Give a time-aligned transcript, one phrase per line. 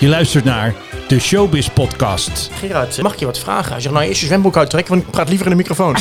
[0.00, 0.74] Je luistert naar
[1.08, 2.50] de Showbiz Podcast.
[2.52, 3.72] Gerard, mag ik je wat vragen?
[3.72, 5.96] Hij zegt, nou eerst je zwembroek uittrekken, want ik praat liever in de microfoon.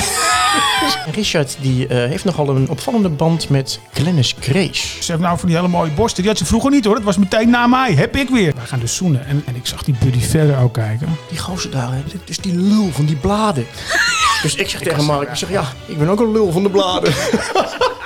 [1.11, 5.03] Richard die, eh, heeft nogal een opvallende band met Glennis Grace.
[5.03, 6.21] Ze heeft nou van die hele mooie borsten.
[6.21, 6.95] Die had ze vroeger niet hoor.
[6.95, 7.93] Dat was meteen na mij.
[7.93, 8.53] Heb ik weer.
[8.55, 9.25] Wij gaan dus zoenen.
[9.25, 11.17] En, en ik zag die buddy verder ook kijken.
[11.29, 13.65] Die gozer daar, hè, dit is die lul van die bladen.
[14.41, 16.69] Dus ik zeg tegen Mark, ik zeg, ja, ik ben ook een lul van de
[16.69, 17.13] bladen.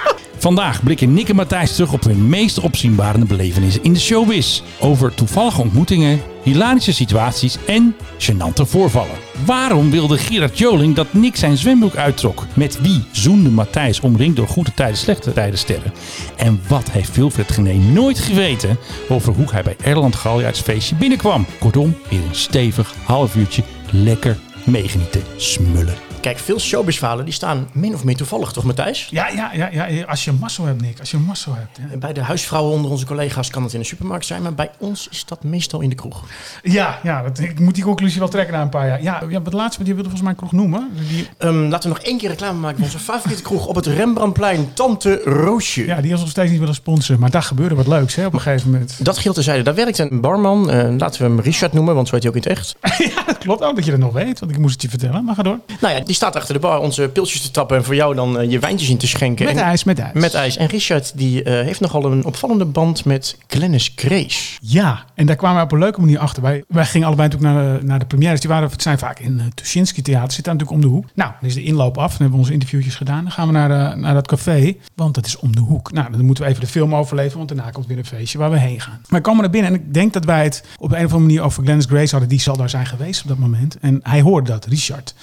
[0.44, 4.62] Vandaag blikken Nick en Matthijs terug op hun meest opzienbarende belevenissen in de showbiz.
[4.80, 9.16] Over toevallige ontmoetingen, hilarische situaties en gênante voorvallen.
[9.46, 12.46] Waarom wilde Gerard Joling dat Nick zijn zwembroek uittrok?
[12.54, 15.94] Met wie zoende Matthijs omringd door goede tijden, slechte tijden sterren?
[16.38, 18.78] En wat heeft Wilfred Gené nooit geweten
[19.10, 21.46] over hoe hij bij Erland Galjaards feestje binnenkwam?
[21.60, 26.13] Kortom, weer een stevig half uurtje lekker meegenieten smullen.
[26.24, 29.08] Kijk, veel showbizverhalen die staan min of meer toevallig, toch Matthijs?
[29.12, 30.04] Ja, ja, ja, ja.
[30.04, 31.00] Als je een mazzel hebt, Nick.
[31.00, 31.80] Als je een mazzel hebt.
[31.92, 34.70] Ja, Bij de huisvrouwen onder onze collega's kan het in de supermarkt zijn, maar bij
[34.80, 36.24] ons is dat meestal in de kroeg.
[36.64, 39.02] ja, ja dat, ik moet die conclusie wel trekken na een paar jaar.
[39.02, 40.90] Ja, ja het laatste, die wilde volgens mij een kroeg noemen.
[41.10, 43.86] Die, Ehm, laten we nog één keer reclame maken voor onze favoriete kroeg op het
[43.86, 45.86] Rembrandtplein, Tante Roosje.
[45.86, 47.22] ja, die ons nog steeds niet willen sponsoren.
[47.22, 49.06] Maar daar gebeurde wat leuks hè, op een gegeven moment.
[49.06, 49.64] Dat geldt terzijde.
[49.64, 52.38] Daar werkt een barman, eh, laten we hem Richard noemen, want zo heet hij ook
[52.46, 52.76] in het echt.
[53.16, 54.40] ja, dat klopt ook dat je dat nog weet.
[54.40, 55.24] Want ik moest het je vertellen.
[55.24, 55.60] Maar ga door.
[55.82, 58.40] Nou ja, die staat achter de bar onze pilsjes te tappen en voor jou dan
[58.40, 59.46] eh, je wijntjes in te schenken.
[59.46, 60.14] Met En- ijs, met ijs.
[60.14, 60.58] Met ijs.
[60.58, 64.58] En Richard die eh, heeft nogal een opvallende band met Glennis Grace.
[64.62, 66.42] Ja, en daar kwamen we op een leuke manier achter.
[66.44, 68.40] Wij, wij gingen allebei natuurlijk naar de, naar de premières.
[68.40, 70.32] Die waren, het zijn vaak in het Tuschinski Theater.
[70.32, 71.06] Zit daar natuurlijk om de hoek.
[71.16, 72.10] Nou, dan is de inloop af.
[72.10, 73.24] Dan hebben we onze interviewtjes gedaan.
[73.24, 74.76] Dan gaan we naar, de, naar dat café.
[74.96, 75.92] Want dat is om de hoek.
[75.92, 77.38] Nou, dan moeten we even de film overleven.
[77.38, 79.00] Want daarna komt weer een feestje waar we heen gaan.
[79.08, 79.72] Maar we komen naar binnen.
[79.74, 82.30] En ik denk dat wij het op een of andere manier over Glennis Grace hadden.
[82.30, 83.78] Die zal daar zijn geweest op dat moment.
[83.82, 85.14] En hij hoorde dat, Richard.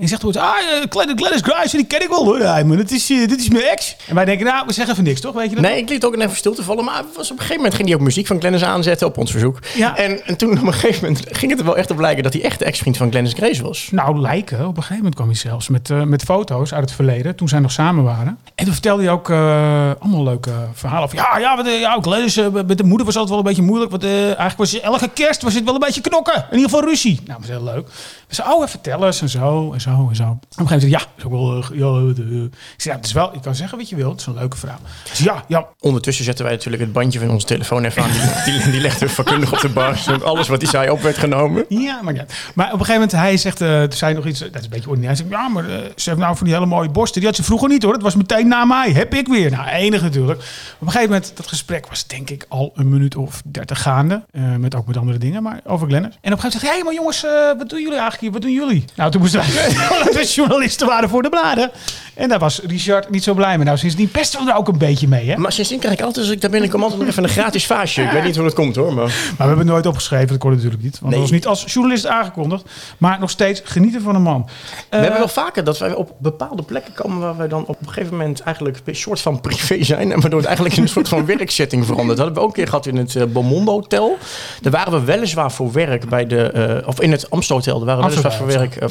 [0.00, 2.76] En zegt ooit, ah, eh, Glennis, Glennis Grace, die ken ik wel hoor.
[2.76, 3.96] Dit is, eh, dit is mijn ex.
[4.08, 5.34] En wij denken, nou, we zeggen even niks, toch?
[5.34, 5.64] Weet je dat?
[5.64, 6.84] Nee, ik liet ook even stil te vallen.
[6.84, 9.30] Maar was op een gegeven moment ging hij ook muziek van Glennis aanzetten op ons
[9.30, 9.58] verzoek.
[9.74, 9.96] Ja.
[9.96, 12.32] En, en toen op een gegeven moment ging het er wel echt op lijken dat
[12.32, 13.88] hij echt de ex-vriend van Glennis Grace was.
[13.90, 14.58] Nou, lijken.
[14.58, 17.48] Op een gegeven moment kwam hij zelfs met, eh, met foto's uit het verleden, toen
[17.48, 18.38] zij nog samen waren.
[18.54, 21.08] En toen vertelde hij ook eh, allemaal leuke verhalen.
[21.08, 23.62] Van, ja, ja, wat, eh, ja eh, met de moeder was altijd wel een beetje
[23.62, 23.90] moeilijk.
[23.90, 26.34] Want eh, eigenlijk was elke kerst was het wel een beetje knokken.
[26.34, 27.14] In ieder geval ruzie.
[27.14, 27.88] Nou, dat was heel leuk.
[28.30, 30.22] Zeiden, oh, vertel eens en zo en zo en zo.
[30.24, 31.62] Op een gegeven moment ja, is ook wel...
[31.62, 34.10] eh, ja, de- ik zei, ja, het is wel, je kan zeggen wat je wilt.
[34.10, 34.76] Het is een leuke vrouw.
[35.14, 38.10] Ja, ja, Ondertussen zetten wij natuurlijk het bandje van onze telefoon even aan.
[38.44, 39.96] Die, die, die legde vakkundig op de bar.
[39.96, 41.64] zodat Alles wat hij zei op werd genomen.
[41.68, 42.24] Ja, maar ja.
[42.54, 44.64] Maar op een gegeven moment, hij zegt, eh toen zei hij nog iets, dat is
[44.64, 45.14] een beetje ordinair.
[45.16, 47.20] Hij zegt, ja, maar eh, ze heeft nou van die hele mooie borsten.
[47.20, 47.92] Die had ze vroeger niet hoor.
[47.92, 48.90] Dat was meteen na mij.
[48.92, 49.50] Heb ik weer.
[49.50, 50.38] Nou, enig natuurlijk.
[50.40, 50.46] Op
[50.80, 54.24] een gegeven moment, dat gesprek was denk ik al een minuut of dertig gaande.
[54.30, 56.18] Eh, met ook met andere dingen, maar over Glennis.
[56.20, 58.19] En op een gegeven moment zegt hij, hey, maar jongens, eh, wat doen jullie eigenlijk
[58.20, 58.30] hier?
[58.30, 58.84] Wat doen jullie?
[58.96, 59.48] Nou, toen moesten wij,
[60.04, 61.70] dat we journalisten waren voor de bladen.
[62.14, 63.64] En daar was Richard niet zo blij mee.
[63.66, 65.36] Nou, sindsdien pesten we er ook een beetje mee, hè.
[65.36, 68.02] Maar sindsdien krijg ik altijd, als ik daar binnenkom, altijd even een gratis vaasje.
[68.02, 68.94] Ik weet niet hoe dat komt hoor.
[68.94, 69.04] Maar...
[69.04, 70.98] Maar we hebben het nooit opgeschreven, dat kon natuurlijk niet.
[71.00, 71.12] Want Nee.
[71.12, 72.64] dat was niet als journalist aangekondigd.
[72.98, 74.48] Maar nog steeds genieten van een man.
[74.90, 77.86] We hebben wel vaker dat wij op bepaalde plekken komen waar wij dan op een
[77.88, 80.12] gegeven moment eigenlijk een soort van privé zijn.
[80.12, 82.16] En waardoor het eigenlijk in een soort van werksetting verandert.
[82.16, 84.18] Dat hebben we ook een keer gehad in het uh, Beaumont Hotel.
[84.60, 87.78] Daar waren we weliswaar voor werk bij de, eh, of in het Amstel Hotel.
[87.78, 88.76] Daar waren we weliswaar voor werk.
[88.76, 88.88] eh,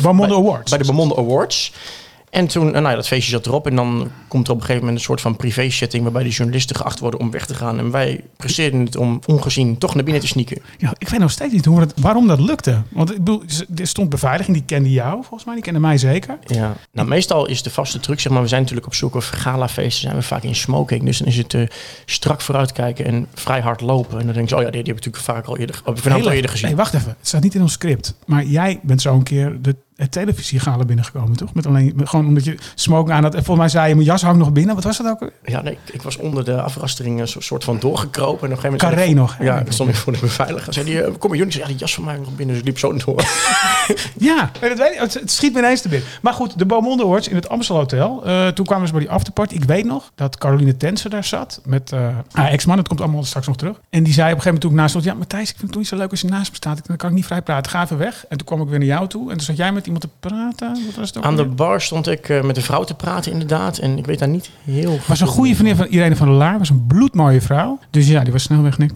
[0.70, 1.72] bij, de Beaumont Awards.
[2.30, 3.68] En toen, eh, nou ja, dat feestje zat erop.
[3.68, 6.04] En dan komt er op een gegeven moment een soort van privé-setting...
[6.04, 7.80] waarbij de journalisten geacht worden om weg te gaan.
[7.80, 10.62] En wij presteerden het om ongezien toch naar binnen te sneaken.
[10.78, 12.82] Ja, ik weet nog steeds niet hoe het, waarom dat lukte.
[12.90, 13.44] Want ik bedoel,
[13.76, 16.38] er stond beveiliging, die kende jou volgens mij, die kende mij zeker.
[16.46, 19.30] Ja, nou meestal is de vaste truc, zeg maar, we zijn natuurlijk op zoek of
[19.30, 21.04] galafeesten zijn we vaak in smoking.
[21.04, 21.68] Dus dan is het eh,
[22.06, 24.20] strak vooruitkijken en vrij hard lopen.
[24.20, 26.26] En dan denk je, oh ja, die, die heb ik natuurlijk vaak al eerder, oh,
[26.26, 26.68] al eerder gezien.
[26.68, 27.16] Nee, wacht even.
[27.18, 28.16] Het staat niet in ons script.
[28.26, 31.54] Maar jij bent zo een keer de het televisiegala binnengekomen, toch?
[31.54, 33.36] Met alleen, met- gewoon omdat je smoking aan had.
[33.36, 34.76] En volgens mij zei je, mijn jas hangt nog binnen.
[34.76, 35.32] Wat was dat ook?
[35.46, 38.28] Ja, nee, ik, ik was onder de afrastering een so- soort van doorgekropen.
[38.48, 38.82] En op een gegeven moment...
[38.98, 39.38] Carré ik nog?
[39.40, 40.74] Ja, dan stond ik voor de beveiliger.
[40.74, 41.58] Zei die, eh, kom maar jullie.
[41.58, 42.48] Ja, die jas van mij nog binnen.
[42.48, 43.24] Dus ik liep zo door.
[44.18, 45.00] Ja, dat weet ik.
[45.00, 46.08] Het, het schiet me ineens te binnen.
[46.22, 48.26] Maar goed, de Beaumont Awards in het Amstel Hotel.
[48.26, 49.54] Eh, toen kwamen ze bij die afterparty.
[49.56, 52.78] Ik weet nog dat Caroline Tensen daar zat met eh, haar ex-man.
[52.78, 53.80] Het komt allemaal straks nog terug.
[53.90, 55.06] En die zei op een gegeven moment toen ik naast stond...
[55.06, 56.78] Ja, Matthijs, ik vind het toch niet zo leuk als je naast me staat.
[56.78, 57.72] Ik- Dan kan ik niet vrij praten.
[57.72, 58.26] Ga even weg.
[58.30, 59.32] En toen kwam ik weer naar jou toe.
[59.32, 60.86] En toen zat jij met iemand te praten.
[60.86, 63.32] Wat was het ook Aan de bar stond ik eh, met een vrouw te praten
[63.32, 63.78] inderdaad.
[63.78, 66.58] En ik weet daar niet heel was een goede vriendin van Irene van der Laar.
[66.58, 67.80] Was een bloedmooie vrouw.
[67.90, 68.92] Dus ja, die was snel weg, Nick.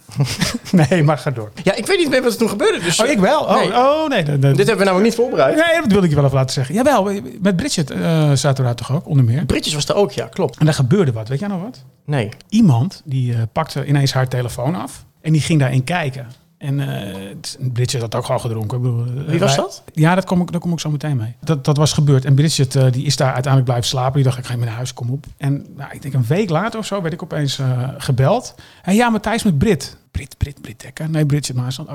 [0.89, 1.51] nee, maar ga door.
[1.63, 2.79] Ja, ik weet niet meer wat er toen gebeurde.
[2.79, 3.41] Dus, Oh, ik wel?
[3.41, 3.73] Oh, Nee.
[3.73, 4.23] oh nee.
[4.23, 4.53] nee, nee.
[4.53, 5.55] Dit hebben we namelijk niet voorbereid.
[5.55, 6.75] Nee, dat wilde ik je wel even laten zeggen.
[6.75, 7.09] Jawel,
[7.41, 9.45] met Bridget eh zaten we daar toch ook, onder meer.
[9.45, 10.57] Britjes was er ook, ja, klopt.
[10.57, 11.27] En daar gebeurde wat.
[11.27, 11.83] Weet jij nog wat?
[12.05, 12.29] Nee.
[12.49, 16.27] iemand die eh, pakte ineens haar telefoon af en die ging daarin kijken.
[16.63, 17.35] En eh
[17.73, 18.77] Bridget had ook gewoon gedronken.
[18.77, 19.83] Ik bedoel, eh, Wie was wij- dat?
[19.93, 21.35] Ja, dat kom ik, daar kom ik zo meteen mee.
[21.39, 22.25] Dat, dat was gebeurd.
[22.25, 24.13] En Bridget eh, die is daar uiteindelijk blijven slapen.
[24.13, 25.25] Die dacht, ik ga mee naar huis, kom op.
[25.37, 27.59] En nou, ik denk een week later of zo werd ik opeens
[27.97, 28.55] gebeld.
[28.83, 29.97] En ja, Matthijs met Brit.
[30.13, 31.09] Brit, Brit, Brit Dekker.
[31.09, 31.89] Nee, Bridget Maasland.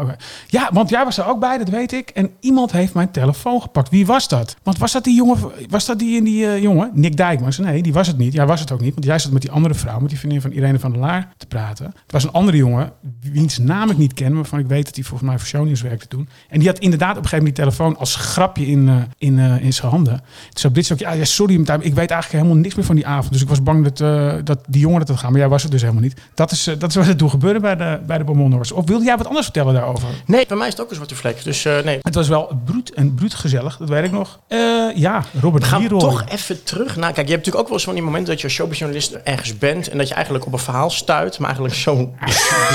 [0.46, 2.10] Ja, want jij was er ook bij, dat weet ik.
[2.10, 3.90] En iemand heeft mijn telefoon gepakt.
[3.90, 4.56] Wie was dat?
[4.62, 5.38] Want was dat die jongen,
[5.68, 6.90] was dat die, die eh, jongen?
[6.94, 7.58] Nick Dijkmans?
[7.58, 8.32] Nee, die was het niet.
[8.32, 8.94] Jij was het ook niet.
[8.94, 11.32] Want jij zat met die andere vrouw, met die vriendin van Irene van der Laar
[11.36, 11.84] te praten.
[11.84, 15.04] Het was een andere jongen, wiens naam ik niet ken, waarvan ik weet dat hij
[15.04, 16.28] volgens mij voor Shownieuws werkte toen.
[16.48, 19.38] En die had inderdaad op een gegeven moment die telefoon als grapje in, eh, in,
[19.38, 20.16] eh, in zijn handen.
[20.16, 23.06] Toen zei Brits ook, ja, sorry, maar ik weet eigenlijk helemaal niks meer van die
[23.06, 23.32] avond.
[23.32, 25.30] Dus ik was bang dat, dat die jongen dat had gaan.
[25.30, 26.20] Maar jij was het dus helemaal niet.
[26.34, 29.04] Dat is, dat is wat er toen gebeurde bij de, bij de Beaumont Of wilde
[29.04, 30.08] jij wat anders vertellen daarover?
[30.26, 31.44] Nee, bij mij is het ook een zwarte vlek.
[31.44, 31.98] Dus eh, nee.
[32.02, 34.38] Het was wel bruut en bruut gezellig, dat weet ik nog.
[34.48, 34.58] Eh,
[34.94, 36.00] ja, Robert We gaan Leroy.
[36.00, 37.12] toch even terug naar...
[37.12, 39.58] Kijk, je hebt natuurlijk ook wel eens van die momenten dat je als showbizjournalist ergens
[39.58, 39.88] bent...
[39.88, 42.14] en dat je eigenlijk op een verhaal stuit, maar eigenlijk zo,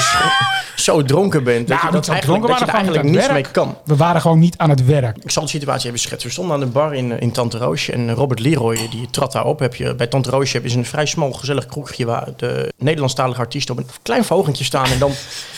[0.76, 1.68] zo dronken bent...
[1.68, 3.78] dat Nou, je, dat dronken, dat je we er eigenlijk niets mee kan.
[3.86, 5.18] We waren gewoon niet aan het werk.
[5.24, 6.28] Ik zal de situatie even schetsen.
[6.28, 9.46] We stonden aan de bar in, in Tante Roosje en Robert Leroy die trad daar
[9.46, 9.60] op.
[9.60, 13.78] Heb je, bij Tante Roosje je een vrij smal, gezellig kroegje waar de Nederlandstalige artiesten
[13.78, 14.86] op een klein verhogentje staan.
[14.86, 15.12] En dan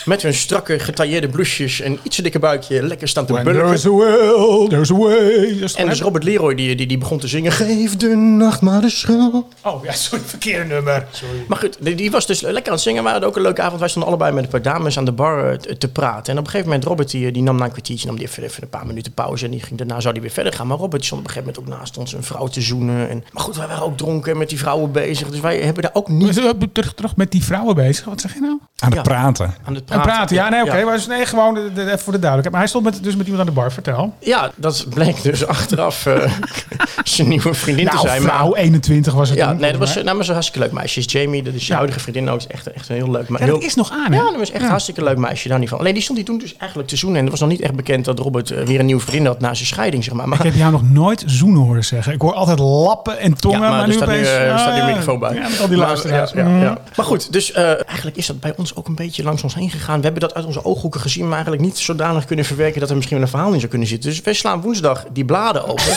[0.04, 3.64] met hun strakke, getailleerde blouses en iets te dikke buikje lekker staan te When bulken.
[3.66, 5.18] there's a will, there's a way.
[5.44, 7.52] Is En dus Robert Leroy die, die, die begon te zingen.
[7.52, 9.46] Geef de nacht maar de schuld.
[9.62, 11.06] Oh ja, sorry, verkeerde nummer.
[11.10, 11.34] Sorry.
[11.48, 13.02] Maar goed, die, die was dus lekker aan het zingen.
[13.04, 13.80] We hadden ook een leuke avond.
[13.80, 16.32] Wij stonden allebei met een paar dames aan de bar eh, te, te praten.
[16.32, 18.42] En op een gegeven moment, Robert die, die nam na een kwartiertje nam die even,
[18.42, 19.44] even een paar minuten pauze.
[19.44, 20.66] En die ging, daarna zou hij weer verder gaan.
[20.66, 23.08] Maar Robert die stond op een gegeven moment ook naast ons een vrouw te zoenen.
[23.08, 25.28] En, maar goed, wij waren ook dronken en met die vrouwen bezig.
[25.30, 28.04] Dus wij hebben daar ook niet We zijn terug, terug met die vrouwen bezig.
[28.04, 28.58] Wat zeg je nou?
[28.78, 29.02] Aan het Ja.
[29.02, 29.54] praten.
[29.64, 30.12] Aan het En praten.
[30.12, 30.84] praten, ja, nee, oké.
[30.84, 32.50] Maar dus, nee, gewoon de- de- even voor de duidelijkheid.
[32.50, 34.14] Maar hij stond met, dus met iemand aan de bar, vertel.
[34.20, 36.32] Ja, dat bleek dus achteraf eh,
[37.04, 38.22] zijn nieuwe vriendin te Nou, zijn.
[38.22, 40.72] Maar- vrouw, 21 was het ja, toen, nee, dat was, nou, maar zo'n hartstikke leuk
[40.72, 40.98] meisje.
[41.00, 41.76] Is Jamie, dat is je Ja.
[41.78, 42.38] huidige vriendin ook.
[42.38, 43.46] Is echt, echt een heel leuk meisje.
[43.46, 44.18] Ja, dat is nog aan, hè?
[44.18, 45.78] Ja, dat was echt een hartstikke leuk meisje, daar niet van.
[45.78, 47.16] Alleen die stond hij toen dus eigenlijk te zoenen.
[47.18, 49.40] En het was nog niet echt bekend dat Robert eh, weer een nieuwe vriendin had
[49.40, 50.28] na zijn scheiding, zeg maar.
[50.28, 52.12] maar Ik heb jou nog nooit zoenen horen zeggen.
[52.12, 54.28] Ik hoor altijd lappen en tongen, ja, maar, maar, er nu staat nu, opeens...
[54.28, 55.34] eh, staat nu ah, microfoon bij.
[55.34, 56.32] Ja, al die luisteraars.
[56.32, 56.60] ja, ja, Mm.
[56.60, 56.78] ja.
[56.96, 59.96] Maar goed, dus eigenlijk is dat bij ons ook een beetje langs ons heen gegaan.
[59.96, 62.94] We hebben dat uit onze ooghoeken gezien, maar eigenlijk niet zodanig kunnen verwerken dat er
[62.96, 64.10] misschien wel een verhaal in zou kunnen zitten.
[64.10, 65.96] Dus wij slaan woensdag die bladen open.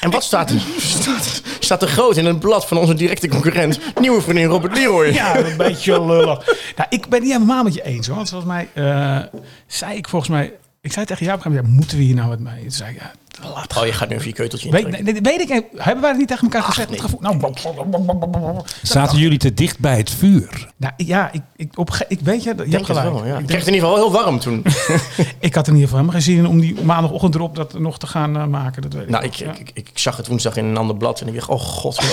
[0.00, 0.60] En wat staat er?
[1.00, 5.06] Staat, staat er groot in het blad van onze directe concurrent, nieuwe vriendin Robert Leroy.
[5.06, 6.46] Ja, een beetje lullig.
[6.76, 8.16] Nou, ik ben het niet helemaal met je eens, hoor.
[8.16, 10.52] Want volgens mij eh, zei ik volgens mij...
[10.80, 12.60] Ik zei tegen jou ja, moeten we hier nou wat mee?
[12.60, 13.12] Toen zei ik, ja,
[13.42, 15.12] laat Oh, je gaat nu even je keuteltje Weet, intrekken.
[15.12, 16.88] nee, weet ik, hebben wij het niet tegen elkaar gezegd?
[16.90, 17.00] nee.
[17.00, 20.68] Het gevoel, nou, Zaten jullie te dicht bij het vuur?
[20.76, 23.10] nou, ja, ik, ik, op, ik weet je, je hebt gelijk.
[23.12, 23.38] wel, ja.
[23.38, 24.64] Ik kreeg het in ieder geval heel warm toen.
[25.40, 27.98] Ik had in ieder geval helemaal geen zin in om die maandagochtend erop dat nog
[27.98, 28.82] te gaan eh, maken.
[28.82, 29.30] Dat weet nou, ik.
[29.32, 29.52] ik, Ja.
[29.52, 31.96] ik, ik, ik zag het woensdag in een ander blad en ik dacht, oh god.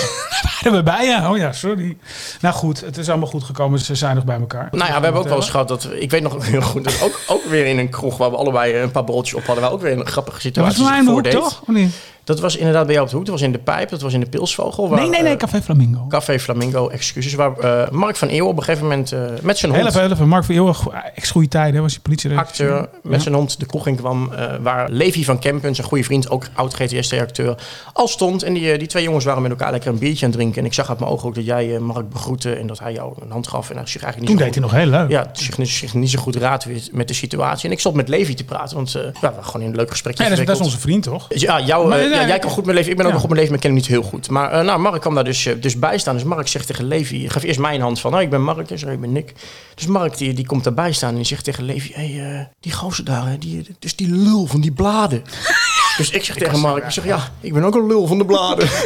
[0.62, 1.30] Waren we bij, ja?
[1.30, 1.96] Oh ja, sorry.
[2.40, 3.78] Nou goed, het is allemaal goed gekomen.
[3.78, 4.68] Ze zijn nog bij elkaar.
[4.70, 5.88] Nou ja, we hebben ook wel eens gehad dat...
[5.98, 8.74] Ik weet nog heel goed dat ook, ook weer in een kroeg waar we allebei
[8.76, 9.64] een paar broodjes op hadden...
[9.64, 10.82] waar ook weer een grappige situatie
[11.14, 11.60] voor mij zich in de hoek, voordeed.
[11.60, 11.60] toch?
[11.60, 11.94] Of niet?
[12.24, 13.26] Dat was inderdaad bij jou op de hoek.
[13.26, 14.88] Dat was in de Pijp, dat was in de Pilsvogel.
[14.88, 16.06] Waar, Nee, nee, nee, eh, Café Flamingo.
[16.08, 17.34] Café Flamingo, excuses.
[17.34, 19.94] Waar eh, Mark van Eeuwen op een gegeven moment eh, met zijn hond...
[19.94, 20.28] heel even.
[20.28, 20.74] Mark van Eeuwen,
[21.14, 24.30] ex-goede tijden, was hij politie acteur met zijn hond de kroeg in kwam.
[24.60, 27.54] waar Levi van Kempen, zijn goede vriend, ook oud GTST-acteur,
[27.92, 28.42] al stond.
[28.42, 30.60] En die, die twee jongens waren met elkaar lekker een biertje aan het drinken.
[30.60, 33.12] En ik zag uit mijn ogen ook dat jij Mark begroette en dat hij jou
[33.22, 33.70] een hand gaf.
[33.70, 35.10] En hij zich eigenlijk Toen niet deed zo hij goed, nog heel leuk.
[35.10, 37.66] Ja, zich, niet- zich niet zo goed raad met de situatie.
[37.66, 39.90] En ik stond met Levi te praten, want ja, we waren gewoon in een leuk
[39.90, 41.12] gesprekje Nee, dat, is, dat is verwikkeld.
[41.12, 41.40] onze vriend, toch?
[41.40, 42.90] Ja, jou, Maar, eh, ja, jij ik- kan goed met leven.
[42.90, 44.30] Ik ben ook nog goed met leven, maar ik ken hem niet heel goed.
[44.30, 46.14] Maar eh, nou, Mark kwam daar dus, eh, dus bij staan.
[46.14, 48.78] Dus Mark zegt tegen Levi, gaf eerst mijn hand van, nou, ik ben Mark, en
[48.78, 49.32] zo, ik ben Nick.
[49.74, 52.44] Dus Mark die, die komt daarbij staan en die zegt tegen Levi, hé, hey, eh,
[52.60, 55.22] die gozer daar, hè, die, dus die lul van die bladen.
[55.96, 58.24] dus ik zeg tegen Mark, ik zeg, ja, ik ben ook een lul van de
[58.24, 58.68] bladen.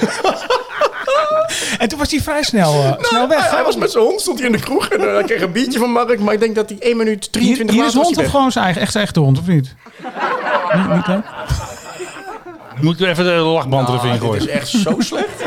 [1.78, 3.40] En toen was hij vrij snel, eh, snel weg.
[3.40, 5.40] hij, hij was met zijn hond, stond hij in de kroeg en eh, hij kreeg
[5.40, 6.20] een biertje van Mark.
[6.20, 8.32] Maar ik denk dat hij 1 minuut Hier, 23 hier is later was hond of
[8.32, 9.74] gewoon zijn eigen, echt zijn echte hond, of niet?
[10.76, 11.06] niet, niet
[12.80, 14.40] Moet ik even de lachband Nou, erin gooien?
[14.42, 15.28] is echt zo slecht.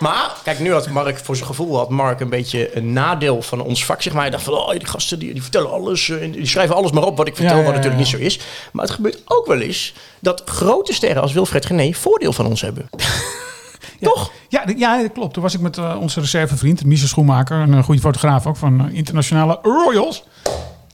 [0.00, 3.60] Maar, kijk, nu had Mark, voor zijn gevoel had Mark een beetje een nadeel van
[3.60, 4.02] ons vak.
[4.02, 4.22] Zeg maar.
[4.22, 6.08] Hij dacht van, oh, die gasten die, die vertellen alles.
[6.08, 8.16] eh, Die schrijven alles maar op wat ik vertel, Ja, ja, wat natuurlijk niet zo
[8.16, 8.40] is.
[8.72, 12.60] Maar het gebeurt ook wel eens dat grote sterren als Wilfred Gené voordeel van ons
[12.60, 12.88] hebben.
[14.00, 14.30] Toch?
[14.48, 15.32] Ja, ja, dat klopt.
[15.34, 18.90] Toen was ik met eh, onze reservevriend, Michel Schoenmaker, een eh, goede fotograaf ook van
[18.92, 20.24] internationale Royals.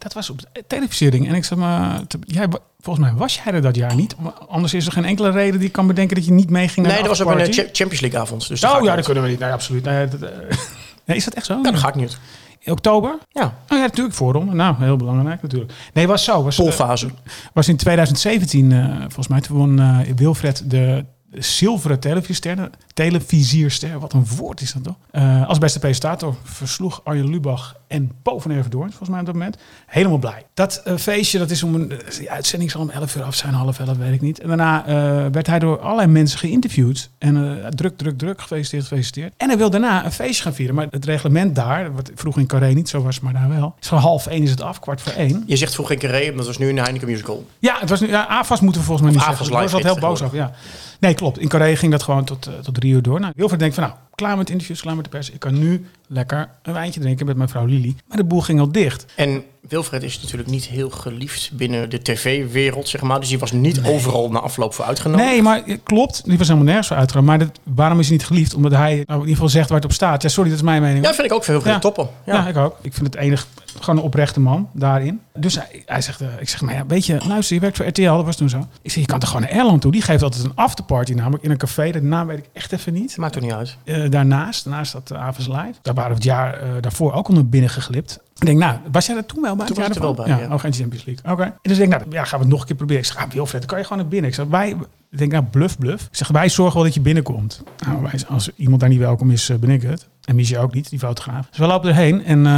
[0.00, 1.28] Dat was op de televisiering.
[1.28, 2.46] En ik zei, maar, te- jij,
[2.80, 4.16] volgens mij was jij er dat jaar niet.
[4.48, 6.94] Anders is er geen enkele reden die ik kan bedenken dat je niet meeging naar
[6.94, 8.48] Nee, dat was op een Champions League avond.
[8.48, 9.38] Dus Oh ja, dat kunnen we niet.
[9.38, 9.84] Nee, absoluut.
[9.84, 10.28] Nee, dat, eh,
[11.06, 11.54] nee, is dat echt zo?
[11.56, 12.18] Ja, daar ga ik niet.
[12.60, 13.18] In oktober?
[13.28, 14.54] Ja, Oh ja, natuurlijk voorronde.
[14.54, 15.72] Nou, heel belangrijk natuurlijk.
[15.94, 16.42] Nee, was zo.
[16.42, 17.08] Was, eh,
[17.52, 24.26] was in 2017, eh, volgens mij, toen won Wilfred de zilveren televisiester, televisierster, wat een
[24.36, 24.96] woord is dat toch?
[25.10, 29.56] Eh, als beste presentator versloeg Arjen Lubach en Paul van volgens mij op dat moment.
[29.86, 30.46] Helemaal blij.
[30.54, 33.34] Dat eh, feestje, dat is om een, eh, die uitzending zal om 11 uur af
[33.34, 34.40] zijn, half 11, weet ik niet.
[34.40, 34.84] En daarna
[35.30, 37.10] werd hij door allerlei mensen geïnterviewd.
[37.18, 39.32] En druk, druk, druk, gefeliciteerd, gefeliciteerd.
[39.36, 40.74] En hij wil daarna een feestje gaan vieren.
[40.74, 43.74] Maar het reglement daar, wat vroeger in Carré niet zo was, maar daar wel.
[43.80, 45.42] Is van half één is het af, kwart voor één.
[45.46, 47.46] Je zegt vroeger in Carré, maar dat was nu in de Heineken Musical.
[47.58, 49.56] Ja, het was nu, ja, AFAS moeten we volgens mij niet Of zeggen.
[49.56, 50.52] AFAS Ik was wat heel boos over, ja.
[51.00, 51.38] Nee, klopt.
[51.38, 53.20] In Carré ging dat gewoon tot, eh, tot drie uur door.
[53.20, 55.30] Nou, Wilfred denkt van, nou, klaar met interviews, klaar met de pers.
[55.30, 57.96] Ik kan nu lekker een wijntje drinken met mijn vrouw Lili.
[58.08, 59.06] Maar de boel ging al dicht.
[59.16, 63.20] En Wilfred is natuurlijk niet heel geliefd binnen de tv-wereld, zeg maar.
[63.20, 65.28] Dus die was niet overal na afloop voor uitgenodigd.
[65.28, 66.24] Nee, maar eh, klopt.
[66.24, 67.24] Die was helemaal nergens voor uitgegaan.
[67.24, 68.54] Maar dat, waarom is hij niet geliefd?
[68.54, 70.22] Omdat hij nou, in ieder geval zegt waar het op staat.
[70.22, 71.04] Ja, sorry, dat is mijn mening.
[71.04, 71.78] Ja, vind ik ook veel heel Ja.
[71.78, 72.08] toppen.
[72.26, 72.34] Ja.
[72.34, 72.46] Ja.
[72.48, 72.76] ik ook.
[72.82, 73.46] Ik vind het enig
[73.80, 75.20] gewoon een oprechte man daarin.
[75.34, 77.86] Dus hij, hij zegt, eh, ik zeg, maar ja, weet je, luister, je werkt voor
[77.86, 78.66] RTL, dat was toen zo.
[78.82, 79.92] Ik zeg, je kan toch gewoon naar Erland toe?
[79.92, 81.90] Die geeft altijd een afterparty namelijk in een café.
[81.90, 83.16] De naam weet ik echt even niet.
[83.16, 83.76] Maakt toch niet uit.
[83.84, 85.72] Eh, daarnaast, daarnaast dat uh, Avens Live.
[85.82, 88.20] Daar waren we het jaar daarvoor ook al naar binnen geglipt.
[88.40, 89.66] Ik denk, nou, was jij er toen wel bij?
[89.66, 90.52] Toen was ik er wel bij, Ja, ja.
[90.52, 91.32] oh, geen Champions League.
[91.32, 91.42] Oké.
[91.42, 93.02] En dus denk ik, nou, ja, gaan we het nog een keer proberen.
[93.02, 94.30] Ik zeg, ah, Wilfred, dan kan je gewoon naar binnen.
[94.30, 94.76] Ik zeg, wij,
[95.10, 96.06] ik denk, nou, bluff, bluff.
[96.06, 97.62] Ik zeg, wij zorgen wel dat je binnenkomt.
[97.86, 100.08] Nou, wij, als iemand daar niet welkom is, eh, ben ik het.
[100.30, 101.46] En Miesje ook niet, die fotograaf.
[101.48, 102.52] Dus we lopen erheen en eh,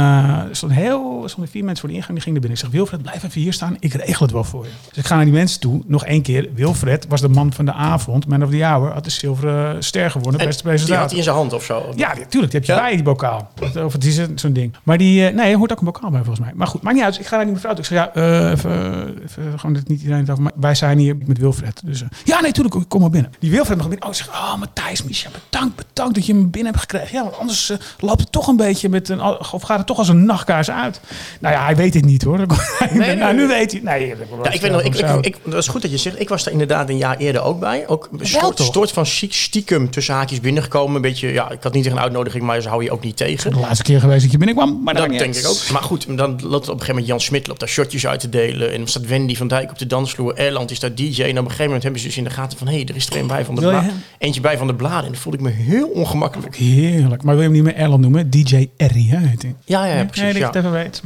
[0.49, 2.59] er stonden heel, er stonden vier mensen voor de ingang, die gingen er binnen.
[2.59, 4.69] Ik zeg, Wilfred, blijf even hier staan, ik regel het wel voor je.
[4.87, 6.49] Dus ik ga naar die mensen toe, nog één keer.
[6.53, 10.11] Wilfred was de man van de avond, man of the hour, had de zilveren ster
[10.11, 11.93] gewonnen, En beste die had hij in zijn hand of zo.
[11.95, 12.51] Ja, natuurlijk.
[12.51, 12.81] Die heb je Ja?
[12.81, 13.51] bij, die bokaal.
[13.83, 14.75] Of het is zo'n ding.
[14.83, 16.51] Maar die, eh, nee, hoort ook een bokaal bij volgens mij.
[16.55, 17.19] Maar goed, maakt niet uit.
[17.19, 17.81] Ik ga naar die mevrouw toe.
[17.81, 20.43] Ik zeg, ja, eh, even, even, gewoon dat niet iedereen het over.
[20.43, 21.81] Maar wij zijn hier met Wilfred.
[21.85, 23.31] Dus ja, nee, tuurlijk, kom maar binnen.
[23.39, 24.07] Die Wilfred nog binnen.
[24.07, 27.17] Oh, zeg, oh, Matthijs, Misha, bedankt, bedankt dat je hem binnen hebt gekregen.
[27.17, 29.97] Ja, want anders eh, loopt het toch een beetje met een, of gaat het toch
[29.97, 31.01] als een nachtkaars uit.
[31.39, 32.37] Nou ja, hij weet het niet hoor.
[32.47, 32.47] nee,
[32.91, 33.81] nee, nou, nu weet hij.
[33.83, 36.19] Nee, dat Ja, ik weet nog, ik, ik, ik, dat is goed dat je zegt.
[36.19, 37.87] Ik was daar inderdaad een jaar eerder ook bij.
[37.87, 40.95] Ook een soort, soort van stiekem tussen haakjes binnengekomen.
[40.95, 43.17] Een beetje, ja, ik had niet echt een uitnodiging, maar ze hou je ook niet
[43.17, 43.51] tegen.
[43.51, 44.81] de laatste keer geweest dat je binnenkwam.
[44.83, 45.69] Maar Dat niet denk ik ook.
[45.71, 48.29] Maar goed, dan loopt op een gegeven moment Jan Smit loopt daar shotjes uit te
[48.29, 48.71] delen.
[48.71, 50.35] En dan staat Wendy van Dijk op de dansvloer.
[50.35, 51.21] Erland is daar DJ.
[51.23, 52.67] En op een gegeven moment hebben ze dus in de gaten van...
[52.67, 54.03] hé, hey, er is er een bij van de bladen.
[54.17, 55.05] Eentje bij van de bladen.
[55.05, 56.55] En dat voelde ik me heel ongemakkelijk.
[56.55, 57.23] Heerlijk.
[57.23, 58.29] Maar je hem niet meer Erland noemen?
[58.29, 59.55] DJ Errie, hè, heet hij.
[59.65, 60.23] Ja, ja, Nee, precies.
[60.25, 60.45] dat je ja.
[60.47, 61.01] het even weet.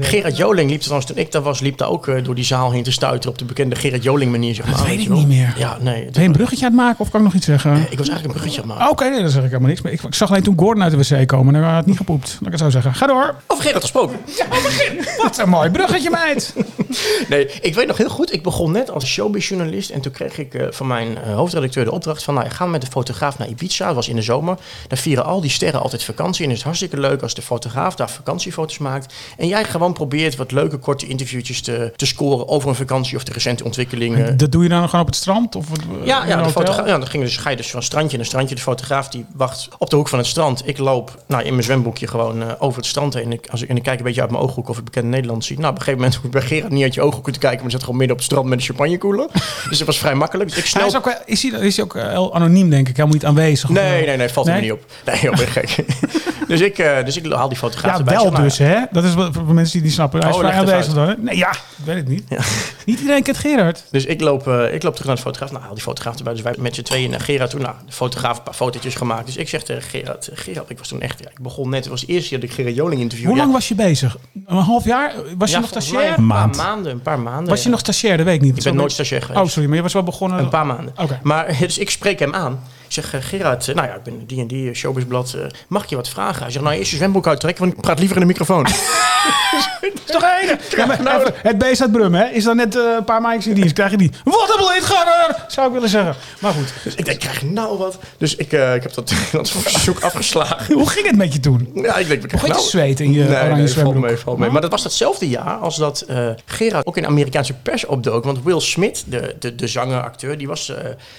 [0.00, 2.70] Gerard Joling liep trouwens toen ik daar was, liep daar ook eh, door die zaal
[2.72, 4.74] heen te stuiteren op de bekende Gerard Joling manier, zeg maar.
[4.76, 5.54] weet weet ik niet meer.
[5.58, 6.04] Ja, nee.
[6.04, 7.72] het- Ben je een bruggetje aan het maken of kan ik nog iets zeggen?
[7.72, 8.92] ik was eigenlijk een bruggetje aan het maken.
[8.92, 9.82] Oké, nee, dan zeg ik helemaal niks.
[9.82, 11.96] Maar ik, ik zag alleen toen Gordon uit de wc komen en hij had niet
[11.96, 12.28] gepoept.
[12.32, 12.94] Laat ik het zo zeggen.
[12.94, 13.34] Ga door.
[13.46, 14.16] Over Gerard gesproken.
[15.22, 16.54] Wat een mooi bruggetje, meid.
[17.28, 18.32] Nee, ik weet nog heel goed.
[18.32, 19.90] Ik begon net als showbizjournalist.
[19.90, 22.34] En toen kreeg ik eh, van mijn eh, hoofdredacteur de opdracht van...
[22.34, 23.86] Nou, ga met de fotograaf naar Ibiza.
[23.86, 24.56] Dat was in de zomer.
[24.88, 26.42] Daar vieren al die sterren altijd vakantie.
[26.44, 29.14] En het is hartstikke leuk als de fotograaf daar vakantiefoto's maakt.
[29.36, 32.48] En jij gewoon probeert wat leuke korte interviewtjes te, te scoren...
[32.48, 34.36] over een vakantie of de recente ontwikkelingen.
[34.36, 35.56] Dat doe je dan gewoon op het strand?
[35.56, 35.66] Of
[36.02, 36.48] Ja, ja,
[36.86, 38.54] ja dan ging dus, ga je dus van strandje naar strandje.
[38.54, 40.68] De fotograaf die wacht op de hoek van het strand.
[40.68, 43.24] Ik loop nou, in mijn zwembroekje gewoon eh, over het strand heen.
[43.24, 45.08] En ik, als ik, en ik kijk een beetje uit mijn ooghoek of ik bekende
[45.08, 45.58] Nederland zie.
[45.58, 47.62] Nou, op een gegeven moment hoef ik bij Gerard niet uit je ooghoek te kijken.
[47.62, 49.26] Maar zat gewoon midden op het strand met een champagnekoeler.
[49.68, 50.50] dus dat was vrij makkelijk.
[50.50, 52.96] Dus ik Hij is, ook, is, hij, is hij ook eh, heel anoniem, denk ik?
[52.96, 53.68] Helemaal niet aanwezig?
[53.68, 54.06] Nee, wel?
[54.06, 54.62] nee, nee, valt er Nee?
[54.62, 54.84] niet op.
[55.04, 55.36] Nee, joh,
[56.48, 58.14] dus, ik, eh, dus ik haal die fotograaf Ja, erbij.
[58.14, 58.80] Wel zeg, dus, hè?
[58.92, 60.20] Dat is wat voor mensen die niet snappen.
[60.20, 61.14] Hij is Oh, het aanwezig dan?
[61.18, 62.24] Nee, ja, ik weet het niet.
[62.86, 63.84] Niet iedereen kent Gerard.
[63.90, 65.50] Dus ik loop, eh, ik loop terug naar de fotograaf.
[65.50, 66.32] Nou, haal die fotograaf erbij.
[66.32, 67.60] Dus wij met z'n tweeën naar Gerard toe.
[67.60, 69.26] Nou, de fotograaf een paar fotootjes gemaakt.
[69.26, 71.80] Dus ik zeg tegen Gerard, eh, Gerard, ik was toen echt, ja, ik begon net,
[71.80, 73.32] het was de eerste keer dat ik Gerard Joling interviewde.
[73.32, 74.16] Hoe lang was je bezig?
[74.46, 75.12] Een half jaar?
[75.38, 76.08] Was je nog stagiair?
[76.08, 76.56] Een paar Maand.
[76.56, 77.48] maanden, een paar maanden.
[77.48, 78.16] Was je nog stagiair?
[78.16, 78.56] Dat weet ik niet.
[78.56, 79.40] Ik ben nooit stagiair geweest.
[79.40, 80.38] Oh, sorry, maar je was wel begonnen...
[80.38, 80.94] Een paar maanden.
[80.96, 81.20] Oké.
[81.22, 82.60] Maar dus ik spreek hem aan.
[82.86, 85.36] Ik zeg, eh, Gerard, eh, nou ja, ik ben die en die, eh, Showbizblad.
[85.68, 86.42] mag ik je wat vragen?
[86.42, 88.66] Hij zegt, nou eerst je zwembroek uittrekken, want ik praat liever in de microfoon.
[90.06, 90.58] is toch één?
[90.76, 92.28] Ja, maar even, het beest uit Brum, hè?
[92.28, 93.72] Is dan net een paar maandjes in dienst.
[93.74, 94.10] Krijg je die.
[94.24, 95.44] Wat een beleidganger!
[95.48, 96.14] Zou ik willen zeggen.
[96.40, 96.72] Maar goed.
[96.84, 97.98] dus ik denk, krijg ik nou wat?
[98.18, 100.74] Dus ik, ik heb dat, dat verzoek afgeslagen.
[100.74, 101.70] Hoe ging het met je toen?
[101.74, 104.04] Ja, ik denk, ik Begon nou, te zweten in je nee, oranje nee, zwembroek?
[104.04, 104.50] mee, valt mee.
[104.50, 106.06] Maar dat was datzelfde jaar als dat
[106.44, 108.24] Gerard ook in de Amerikaanse pers opdook.
[108.24, 110.72] Want Will Smith, de, de, de zanger, acteur, die was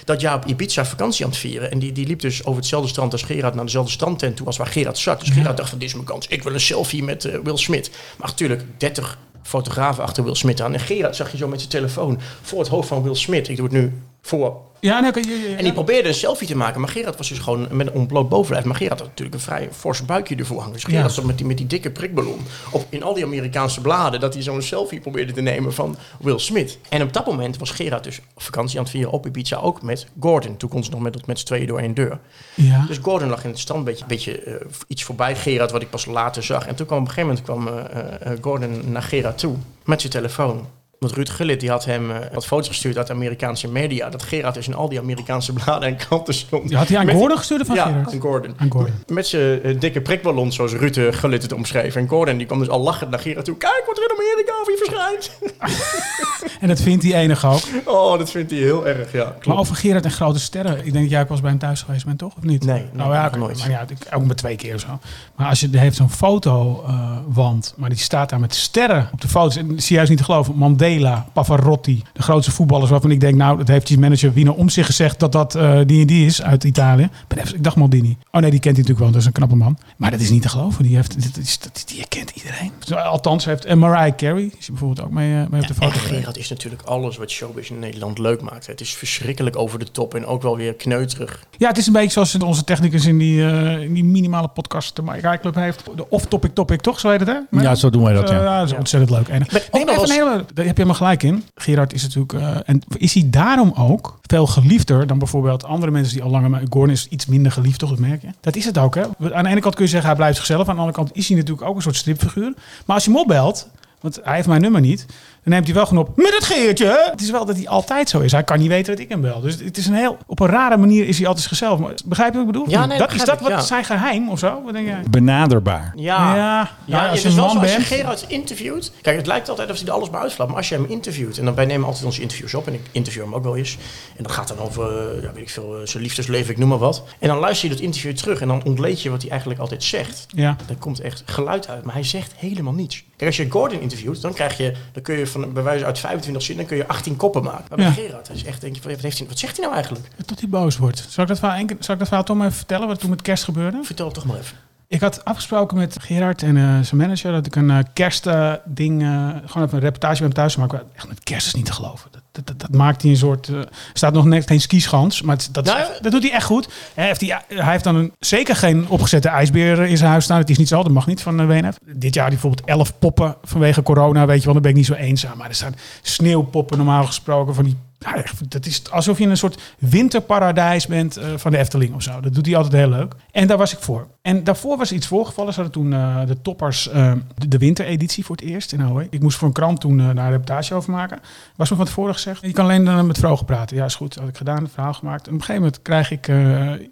[0.04, 1.57] dat jaar op Ibiza vakantie aan het vieren.
[1.60, 4.56] En die, die liep dus over hetzelfde strand als Gerard naar dezelfde strandtent toe als
[4.56, 5.20] waar Gerard zat.
[5.20, 6.26] Dus Gerard dacht van, dit is mijn kans.
[6.26, 7.90] Ik wil een selfie met eh, Will Smith.
[8.18, 10.74] Maar natuurlijk, 30 fotografen achter Will Smith aan.
[10.74, 13.48] En Gerard zag je zo met zijn telefoon voor het hoofd van Will Smith.
[13.48, 15.56] Ik doe het nu voor Ja, ja, ja, ja.
[15.56, 18.28] en die probeerde een selfie te maken, maar Gerard was dus gewoon met een ontbloot
[18.28, 18.64] bovenlijf.
[18.64, 20.72] Maar Gerard had natuurlijk een vrij fors buikje ervoor hangen.
[20.72, 24.20] Dus Gerard zat met die, met die dikke prikballon op, in al die Amerikaanse bladen...
[24.20, 26.78] dat hij zo'n selfie probeerde te nemen van Will Smith.
[26.88, 29.82] En op dat moment was Gerard dus op vakantie aan het vieren op Ibiza ook
[29.82, 30.56] met Gordon.
[30.56, 32.18] Toen kon ze nog met, met z'n tweeën door één deur.
[32.54, 32.84] Ja.
[32.86, 35.90] Dus Gordon lag in het strand, een beetje, beetje eh, iets voorbij Gerard, wat ik
[35.90, 36.66] pas later zag.
[36.66, 40.00] En toen kwam op een gegeven moment kwam eh, eh, Gordon naar Gerard toe met
[40.00, 40.66] zijn telefoon.
[40.98, 44.08] Want Ruud Gullit die had hem eh, wat foto's gestuurd uit de Amerikaanse media.
[44.10, 46.68] Dat Gerard dus in al die Amerikaanse bladen en kranten stond.
[46.68, 48.12] Die had hij aan Gordon gestuurd van Ja, Gerard?
[48.12, 48.54] aan Gordon.
[48.56, 48.92] Aan Gordon.
[49.06, 51.96] Met zijn eh, dikke prikballon, zoals Ruud eh, Gullit het omschreef.
[51.96, 53.56] En Gordon die kwam dus al lachend naar Gerard toe.
[53.56, 55.30] Kijk wat er in Amerika over je verschijnt.
[56.60, 57.60] En dat vindt die enige ook.
[57.84, 59.24] Oh, dat vindt hij heel erg, ja.
[59.24, 59.46] Klopt.
[59.46, 60.76] Maar over Gerard en grote sterren.
[60.78, 62.32] Ik denk dat jij ook wel eens bij hem thuis geweest bent, toch?
[62.36, 62.64] Of niet?
[62.64, 63.58] Nee, nee, nou ja, oké, nooit.
[63.58, 64.98] Maar ja, ik, ook maar twee keer of zo.
[65.34, 69.56] Maar als je heeft zo'n fotowand, maar die staat daar met sterren op de foto's.
[69.56, 70.54] En zie je juist niet te geloven.
[70.56, 70.87] Mandela,
[71.32, 74.86] Pavarotti, de grootste voetballers waarvan ik denk, nou, dat heeft die manager Wiener om zich
[74.86, 77.02] gezegd dat dat eh, die en die is uit Italië.
[77.02, 78.16] Ik ben even- Ik dacht Maldini.
[78.30, 79.10] Oh nee, die kent hij natuurlijk wel.
[79.10, 79.78] Dat is een knappe man.
[79.96, 80.82] Maar dat is niet te geloven.
[80.82, 82.72] Die, heeft, dit is, dat, die herkent iedereen.
[83.06, 84.42] Althans, heeft en Mariah Carey.
[84.44, 85.98] Is hij bijvoorbeeld ook mee, eh, mee op de foto.
[85.98, 88.66] Gerard is natuurlijk alles wat showbiz in Nederland leuk maakt.
[88.66, 91.44] Het is verschrikkelijk over de top en ook wel weer kneuterig.
[91.56, 94.96] Ja, het is een beetje zoals onze technicus in die, eh, in die minimale podcast
[94.96, 95.82] de Mike Club heeft.
[95.96, 97.00] De off-topic topic, toch?
[97.00, 97.60] Zo heet het, hè?
[97.60, 98.58] Ja, zo doen wij dat, Eh, ja.
[98.58, 99.28] dat is ontzettend leuk.
[99.28, 99.38] En,
[99.72, 100.44] nee, maar even eens- een hele,
[100.78, 101.44] je helemaal gelijk in.
[101.54, 102.32] Gerard is natuurlijk...
[102.32, 106.62] eh, en is hij daarom ook veel geliefder dan bijvoorbeeld andere mensen die al langer...
[106.70, 107.90] Gordon is iets minder geliefd, toch?
[107.90, 108.28] Dat merk je.
[108.40, 109.02] Dat is het ook, hè?
[109.32, 110.68] Aan de ene kant kun je zeggen, hij blijft zichzelf.
[110.68, 112.52] Aan de andere kant is hij natuurlijk ook een soort stripfiguur.
[112.86, 113.68] Maar als je hem opbelt...
[114.00, 115.06] Want hij heeft mijn nummer niet.
[115.48, 117.08] Dan neemt hij wel gewoon op met het Geertje.
[117.10, 118.32] Het is wel dat hij altijd zo is.
[118.32, 119.40] Hij kan niet weten dat ik hem bel.
[119.40, 120.18] Dus het is een heel...
[120.26, 121.78] Op een rare manier is hij altijd zichzelf.
[121.78, 122.70] Maar Begrijp je wat ik bedoel?
[122.70, 123.60] Ja, nee, dat is dat ik, wat ja.
[123.60, 124.62] zijn geheim of zo?
[124.64, 125.02] Wat denk jij?
[125.10, 125.92] Benaderbaar.
[125.96, 128.92] Ja, Ja, ja, nou, als als, je een je man als je bent- Gerard interviewt.
[129.02, 130.48] Kijk, het lijkt altijd alsof hij er alles bij uitslaat.
[130.48, 132.66] Maar als je hem interviewt, en dan wij nemen altijd onze interviews op.
[132.66, 133.76] En ik interview hem ook wel eens.
[134.16, 136.68] En dat gaat dan over, eh, ja, weet ik veel, eh, zijn liefdesleven, ik noem
[136.68, 137.02] maar wat.
[137.18, 138.40] En dan luister je dat interview terug.
[138.40, 140.26] En dan ontleed je wat hij eigenlijk altijd zegt.
[140.28, 140.56] Ja.
[140.68, 143.04] Er komt echt geluid uit, maar hij zegt helemaal niets.
[143.16, 145.98] Kijk, als je Gordon interviewt, dan krijg je, dan kun je van bij wijze uit
[145.98, 147.64] 25 zinnen, dan kun je 18 koppen maken.
[147.68, 147.92] Maar bij Ja.
[147.92, 150.08] Gerard, hij is echt, denk je, van, wat, heeft hij, wat zegt hij nou eigenlijk?
[150.26, 151.06] Tot hij boos wordt.
[151.08, 152.86] Zal ik dat verhaal, keer- zal ik dat verhaal toch maar even vertellen?
[152.86, 153.78] Wat er toen met kerst gebeurde?
[153.82, 154.56] Vertel het toch maar even.
[154.86, 159.28] Ik had afgesproken met Gerard en eh, zijn manager dat ik een eh, kerstding, eh
[159.44, 160.86] gewoon even een reportage bij hem thuis zou maken.
[160.94, 162.08] Echt met kerst is niet te geloven.
[162.10, 165.22] Dat, dat, dat, dat maakt hij een soort, eh, er staat nog net geen skischans,
[165.22, 166.68] maar het- dat, Nou, echt- dat doet hij echt goed.
[166.94, 170.38] Hij heeft, hij, hij heeft dan een, zeker geen opgezette ijsbeer in zijn huis staan.
[170.38, 171.78] Het is niet zo, dat mag niet van de WNF.
[171.86, 174.94] Dit jaar bijvoorbeeld elf poppen vanwege corona, weet je wel, dan ben ik niet zo
[174.94, 175.36] eenzaam.
[175.38, 179.36] Maar er staan sneeuwpoppen normaal gesproken van die ja, dat is alsof je in een
[179.36, 182.20] soort winterparadijs bent eh, van de Efteling of zo.
[182.20, 183.14] Dat doet hij altijd heel leuk.
[183.30, 184.06] En daar was ik voor.
[184.22, 185.52] En daarvoor was iets voorgevallen.
[185.52, 189.06] Ze hadden toen eh, de toppers, eh, de, de wintereditie voor het eerst in Ahoy.
[189.10, 191.18] Ik moest voor een krant toen daar een reportage over maken.
[191.56, 193.76] Was me van tevoren gezegd, je kan alleen met vroegen praten.
[193.76, 194.14] Ja, is goed.
[194.14, 195.26] Dat had ik gedaan, het verhaal gemaakt.
[195.26, 196.26] En op een gegeven moment krijg ik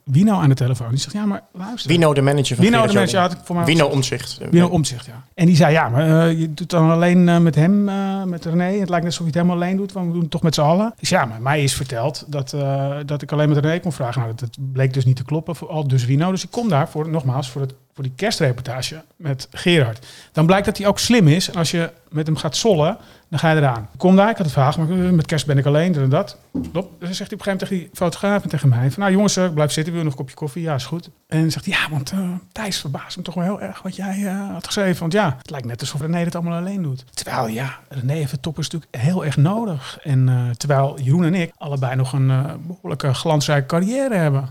[0.05, 0.88] Wino aan de telefoon.
[0.90, 1.90] Die zegt, ja, maar luister.
[1.90, 3.33] Wino, de manager van Wino, de Gerard manager, Joling.
[3.33, 4.38] had ik voor mij Wino Omzicht.
[4.51, 5.25] Wino Omtzigt, ja.
[5.35, 7.85] En die zei, ja, maar je doet dan alleen met hem,
[8.29, 8.79] met René.
[8.79, 10.55] Het lijkt net alsof je het helemaal alleen doet, want we doen het toch met
[10.55, 10.95] z'n allen.
[10.99, 14.21] Dus ja, maar mij is verteld dat, eh, dat ik alleen met René kon vragen.
[14.21, 16.31] Nou, dat, bleek dus niet te kloppen, voor, al dus Wino.
[16.31, 20.07] Dus ik kom daar, voor, nogmaals, voor, het, voor die kerstreportage met Gerard.
[20.33, 21.51] Dan blijkt dat hij ook slim is.
[21.51, 22.97] En als je met hem gaat sollen,
[23.29, 23.89] dan ga je eraan.
[23.93, 26.11] Ik kom daar, ik had het vraag, maar eh, met kerst ben ik alleen, dit
[26.11, 26.39] dat.
[26.63, 26.73] Stop.
[26.73, 28.91] Dan zegt hij op een gegeven moment tegen die fotograaf en tegen mij...
[28.91, 30.63] Van, nou jongens, eh, blijf zitten, wil nog een kopje koffie?
[30.63, 31.11] Ja, is goed.
[31.27, 32.19] En zegt hij, ja, want eh,
[32.53, 34.21] Thijs verbaast me toch wel heel erg wat jij
[34.53, 35.01] had geschreven.
[35.01, 37.05] Want ja, het lijkt net alsof René het allemaal alleen doet.
[37.15, 39.99] Terwijl, ja, René heeft het toppers natuurlijk heel erg nodig.
[40.03, 44.49] En terwijl Jeroen en ik allebei nog een eh, behoorlijke glansrijke carrière hebben.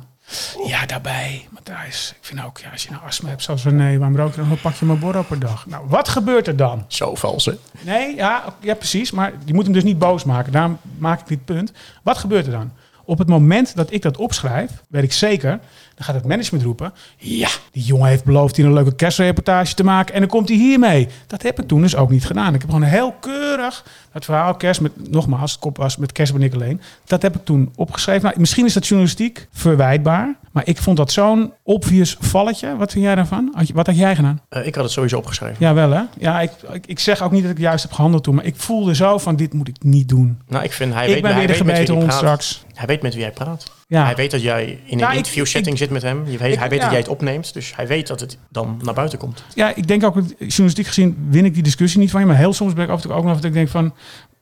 [0.66, 1.48] Ja, daarbij.
[1.50, 3.98] Maar Thijs, ik vind ook, ja, als je nou astma hebt zoals René...
[3.98, 5.66] waarom rook je dan een pakje Marlboro per dag?
[5.66, 6.86] Nou, wat gebeurt er dan?
[6.88, 7.54] Zo vals, hè?
[7.82, 9.12] Nee, ja, ja, precies.
[9.12, 10.52] Maar je moet hem dus niet boos maken.
[10.52, 11.72] Daarom maak ik dit punt.
[12.04, 12.72] Wat gebeurt er dan?
[13.04, 15.60] Op het moment dat ik dat opschrijf, weet ik zeker,
[15.96, 16.94] dan gaat het management roepen.
[17.18, 20.14] Ja, die jongen heeft beloofd hier een leuke kerstreportage te maken.
[20.14, 21.08] En dan komt hij hiermee.
[21.28, 22.54] Dat heb ik toen dus ook niet gedaan.
[22.54, 26.34] Ik heb gewoon heel keurig het verhaal kerst met, nogmaals, het kop was met kerst
[26.34, 26.82] ben ik alleen.
[27.06, 28.24] Dat heb ik toen opgeschreven.
[28.24, 30.36] Nou, misschien is dat journalistiek verwijtbaar.
[30.52, 32.76] Maar ik vond dat zo'n obvious valletje.
[32.78, 33.52] Wat vind jij daarvan?
[33.56, 34.42] Had je- Wat had jij gedaan?
[34.50, 35.56] Eh, ik had het sowieso opgeschreven.
[35.60, 36.02] Ja, wel hè?
[36.18, 38.56] Ja, ik, ik, ik zeg ook niet dat ik juist heb gehandeld toen, maar ik
[38.56, 40.42] voelde zo van dit moet ik niet doen.
[40.48, 42.18] Nou, ik vind hij ik weet, ben hij weer de weet met wie hij praat.
[42.18, 42.64] straks.
[42.74, 43.72] Hij weet met wie hij praat.
[43.88, 44.06] Ja.
[44.06, 46.26] Hij weet dat jij in een ik- interview setting zit met hem.
[46.28, 47.54] Je weet, ik- hij weet dat jij het opneemt.
[47.54, 49.44] Dus hij weet dat het dan naar buiten komt.
[49.54, 52.54] ja, ik denk ook, journalistiek gezien win ik die discussie niet van je, maar heel
[52.54, 53.94] soms ben ik af en toe ook nog dat ik denk van,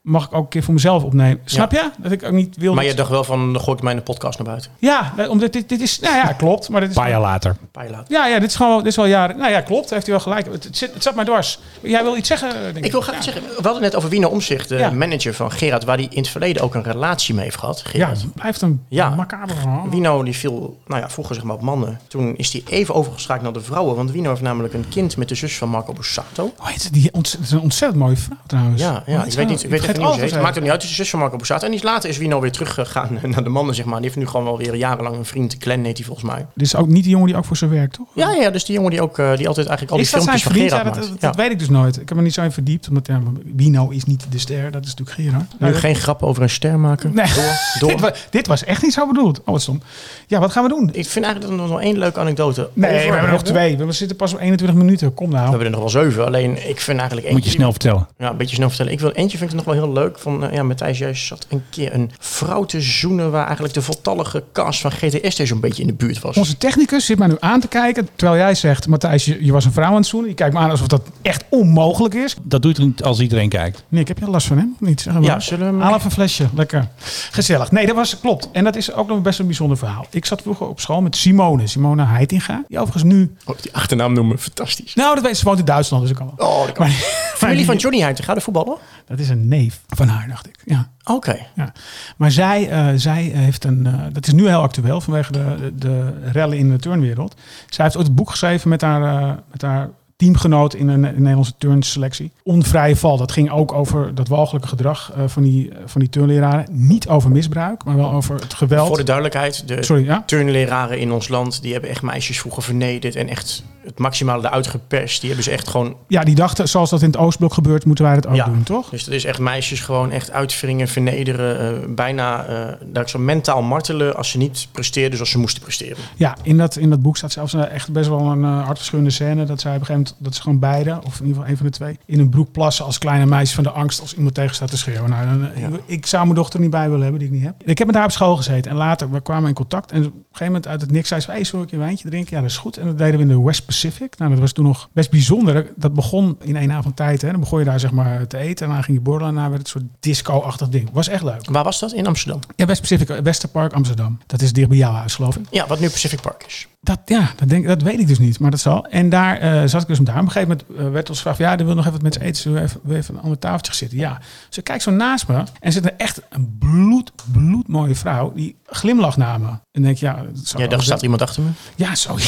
[0.04, 1.42] mag ik ook een keer voor mezelf opnemen?
[1.46, 1.90] Snap je?
[1.98, 2.74] Dat ik ook niet wil...
[2.74, 4.72] Maar je dacht wel van, dan gooi ik mij podcast naar buiten.
[4.80, 6.96] Ja, omdat dit, dit is, nou ja, klopt, maar dit is...
[6.96, 7.52] Een paar jaar later.
[7.62, 8.12] Een paar jaar later.
[8.16, 9.38] Ja, ja, dit is gewoon, dit is wel jaren.
[9.38, 10.46] Nou ja, klopt, heeft hij wel gelijk.
[10.52, 11.60] Het, het, zit, het zat mij dwars.
[11.82, 12.50] Jij wil iets zeggen?
[12.64, 12.86] Denk ik.
[12.86, 13.22] Ik wil graag Ja.
[13.22, 14.92] zeggen, we hadden het net over Wiener Omzicht, de Ja.
[14.92, 17.82] manager van Gerard, waar hij in het verleden ook een relatie mee heeft gehad.
[17.84, 18.22] Ja, Gerard.
[18.22, 19.10] het blijft een Ja.
[19.10, 19.90] macabre verhaal.
[19.90, 22.00] Wino die viel, nou ja, vroeger zeg maar op mannen.
[22.08, 23.96] Toen is hij even overgeschakeld naar de vrouwen.
[23.96, 26.54] Want Wino heeft namelijk een kind met de zus van Marco Borsato.
[26.58, 26.92] Hoe heet ze?
[26.92, 28.82] Die ont- het is een ontzettend mooie vrouw trouwens.
[28.82, 30.42] Ja, ja ik weet niet, ik weet Het heet.
[30.42, 31.64] Maakt het niet uit, dus de zus van Marco Borsato.
[31.66, 33.96] En die is later is Wino weer teruggegaan naar de mannen, zeg maar.
[33.96, 35.56] Die heeft nu gewoon wel weer jarenlang een vriend.
[35.60, 36.46] Glenn heet hij volgens mij.
[36.56, 38.08] Dit is ook niet die jongen die ook voor zijn werk, toch?
[38.14, 40.24] Ja, ja, dus die jongen die ook eh, die altijd eigenlijk al die is dat
[40.24, 40.78] zijn filmpjes van?
[40.78, 41.12] Ja, Gerard dat, maakt.
[41.12, 41.28] dat, Ja.
[41.28, 42.02] dat weet ik dus nooit.
[42.02, 42.88] Ik heb me niet zo in verdiept.
[42.90, 43.22] Omdat ja,
[43.56, 44.72] Wino is niet de ster.
[44.72, 45.60] Dat is natuurlijk Gerard.
[45.60, 47.14] Nu geen grap over een ster maken.
[47.14, 47.26] Nee.
[47.36, 47.44] Door,
[47.80, 47.90] door.
[47.90, 49.40] Dit, wa- dit was echt niet zo bedoeld.
[49.40, 49.82] Oh, wat stom.
[50.28, 50.88] Ja, wat gaan we doen?
[50.94, 53.32] Ik vind eigenlijk dat er nog wel één leuke anekdote Nee, over we hebben er
[53.32, 53.78] nog twee.
[53.78, 55.14] We zitten pas op 21 minuten.
[55.14, 55.48] Kom We nou.
[55.50, 56.26] hebben er nog wel zeven.
[56.26, 57.34] Alleen ik vind eigenlijk eentje...
[57.42, 58.08] Moet je snel vertellen.
[58.18, 58.92] Ja, een beetje snel vertellen.
[58.92, 60.20] Ik wil eentje vind ik nog wel heel leuk.
[60.20, 63.32] Van, eh, ja, Matthijs, jij zat een keer een vrouw te zoenen...
[63.32, 66.38] waar eigenlijk de voltallige cast van GTS zo'n beetje in de buurt was.
[66.38, 68.10] Onze technicus zit mij nu aan te kijken.
[68.16, 70.30] Terwijl jij zegt, Matthijs, je, je was een vrouw aan het zoenen.
[70.30, 72.36] Je kijkt me aan alsof dat echt onmogelijk is.
[72.44, 73.84] Dat doet het niet als iedereen kijkt.
[73.88, 74.76] Nick, heb je last van hem?
[74.80, 75.24] Niet, zeg maar.
[75.24, 76.48] Ja, zullen we hem- Haal even een flesje.
[76.56, 76.88] Lekker.
[77.32, 77.72] Gezellig.
[77.72, 78.50] Nee, dat was klopt.
[78.52, 80.06] En dat is ook nog best een bijzonder verhaal.
[80.10, 81.68] Ik zat vroeger op school met Simone.
[81.68, 82.64] Simone Heitinga.
[82.68, 83.36] Die overigens nu...
[83.46, 84.94] Oh, die achternaam noemen, fantastisch.
[84.94, 85.46] Nou, dat weet ze.
[85.46, 86.48] Woont in Duitsland, dus ik kan wel.
[86.48, 86.90] Oh, dat kan.
[87.36, 88.78] Familie van Johnny Heitinga, de voetballer?
[89.08, 90.56] Dat is een neef van haar, dacht ik.
[90.66, 90.90] Ja.
[91.04, 91.38] Oké.
[91.56, 91.72] Ja.
[92.18, 93.86] Maar zij, eh, zij heeft een.
[93.86, 97.36] eh, dat is nu heel actueel vanwege de, de rellen in de turnwereld.
[97.70, 101.16] Zij heeft ooit een boek geschreven met haar, eh, met haar teamgenoot in een, een
[101.18, 102.32] Nederlandse turnselectie.
[102.44, 103.18] Onvrije val.
[103.18, 106.66] Dat ging ook over dat walgelijke gedrag eh, van, die, van die turnleraren.
[106.72, 108.88] Niet over misbruik, maar wel over het geweld.
[108.88, 110.24] Voor de duidelijkheid, de Sorry, ja.
[110.26, 111.62] turnleraren in ons land...
[111.62, 113.16] die hebben echt meisjes vroeger vernederd...
[113.16, 115.20] en echt het maximale eruit geperst.
[115.20, 115.96] Die hebben ze echt gewoon...
[116.08, 118.46] Ja, die dachten, zoals dat in het Oostblok gebeurt, moeten wij het ook Ja.
[118.46, 118.90] doen, toch?
[118.90, 121.82] Dus dat is echt meisjes gewoon echt uitwringen, vernederen...
[121.84, 124.16] eh, bijna eh dat ik zo mentaal martelen...
[124.16, 125.98] als ze niet presteerden zoals ze moesten presteren.
[126.16, 129.46] Ja, in dat, in dat boek staat zelfs echt best wel een uh, hartverscheurende scène.
[129.46, 131.58] Dat zij op een gegeven moment, dat ze gewoon beide, of in ieder geval een
[131.58, 134.36] van de twee, in een broek plassen als kleine meisje van de angst als iemand
[134.36, 135.10] tegen staat te schreeuwen.
[135.10, 135.68] Nou, dan, eh, Ja.
[135.68, 137.56] ik, ik zou mijn dochter niet bij willen hebben die ik niet heb.
[137.66, 139.92] Ik heb met haar op school gezeten en later, we kwamen in contact.
[139.92, 142.10] En op een gegeven moment uit het niks zei ze, hey, zullen we een wijntje
[142.10, 142.36] drinken?
[142.36, 142.78] Ja, dat is goed.
[142.78, 144.18] En dat deden we in de West Pacific.
[144.18, 145.72] Nou, dat was toen nog best bijzonder.
[145.76, 147.22] Dat begon in één avond tijd.
[147.22, 147.32] Hè.
[147.32, 149.50] Dan begon je daar zeg maar te eten en dan ging je borrelen en daarna
[149.50, 150.90] werd het een soort disco-achtig ding.
[150.94, 151.50] Was echt leuk.
[151.50, 151.92] Waar was dat?
[151.94, 152.40] In Amsterdam?
[152.56, 154.18] Ja, West Pacific, Westerpark, Amsterdam.
[154.26, 155.46] Dat is dicht bij jouw huis, geloof ik.
[155.52, 156.68] Ja, wat nu Pacific Park is.
[156.84, 158.86] Dat, ja, dat, denk, dat weet ik dus niet, maar dat zal.
[158.86, 160.20] En daar eh, zat ik dus met haar.
[160.20, 161.38] Op een gegeven moment eh, werd ons gevraagd...
[161.38, 162.42] ja, er wil nog even wat mensen eten.
[162.42, 163.98] Zullen we even, je even aan een tafeltje gaan zitten?
[163.98, 164.20] Ja.
[164.48, 165.44] Dus ik kijk zo naast me.
[165.60, 168.32] En zit er echt een bloed, bloedmooie vrouw...
[168.34, 169.50] die glimlacht naar me.
[169.72, 170.26] En denk ja...
[170.58, 171.50] Ja, daar staat iemand achter me.
[171.76, 172.16] Ja, zo.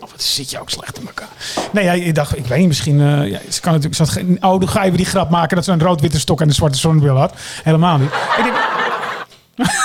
[0.00, 1.28] Oh, wat zit je ook slecht in elkaar.
[1.72, 3.00] Nee, ja, ik dacht, ik weet niet, misschien...
[3.00, 3.94] eh, ja, ze kan natuurlijk...
[3.94, 5.56] Zat geen, oh, dan ga je weer die grap maken...
[5.56, 7.34] dat ze een rood-witte stok en een zwarte zonnebril had.
[7.62, 8.10] Helemaal niet.
[8.36, 8.56] Ik denk,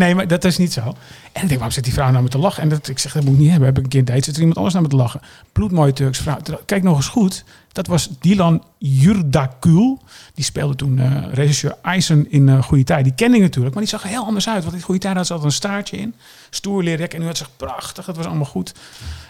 [0.00, 0.94] Nee, maar dat is niet zo.
[1.32, 2.62] En ik denk, waarom zit die vrouw nou met te lachen?
[2.62, 3.68] En dat, ik zeg, dat moet ik niet hebben.
[3.68, 5.20] Heb ik een keer date, zit er iemand anders naar me te lachen.
[5.52, 6.38] Bloedmooie Turks vrouw.
[6.66, 7.44] Kijk nog eens goed.
[7.72, 9.98] Dat was Dilan Yurdakul.
[10.34, 13.04] Die speelde toen eh, regisseur Eisen in eh Goede Tijd.
[13.04, 14.62] Die kende ik natuurlijk, maar die zag er heel anders uit.
[14.62, 16.14] Want in Goede Tijd had ze altijd een staartje in.
[16.50, 17.00] Stoer.
[17.00, 18.06] En nu had ze prachtig.
[18.06, 18.74] Het was allemaal goed.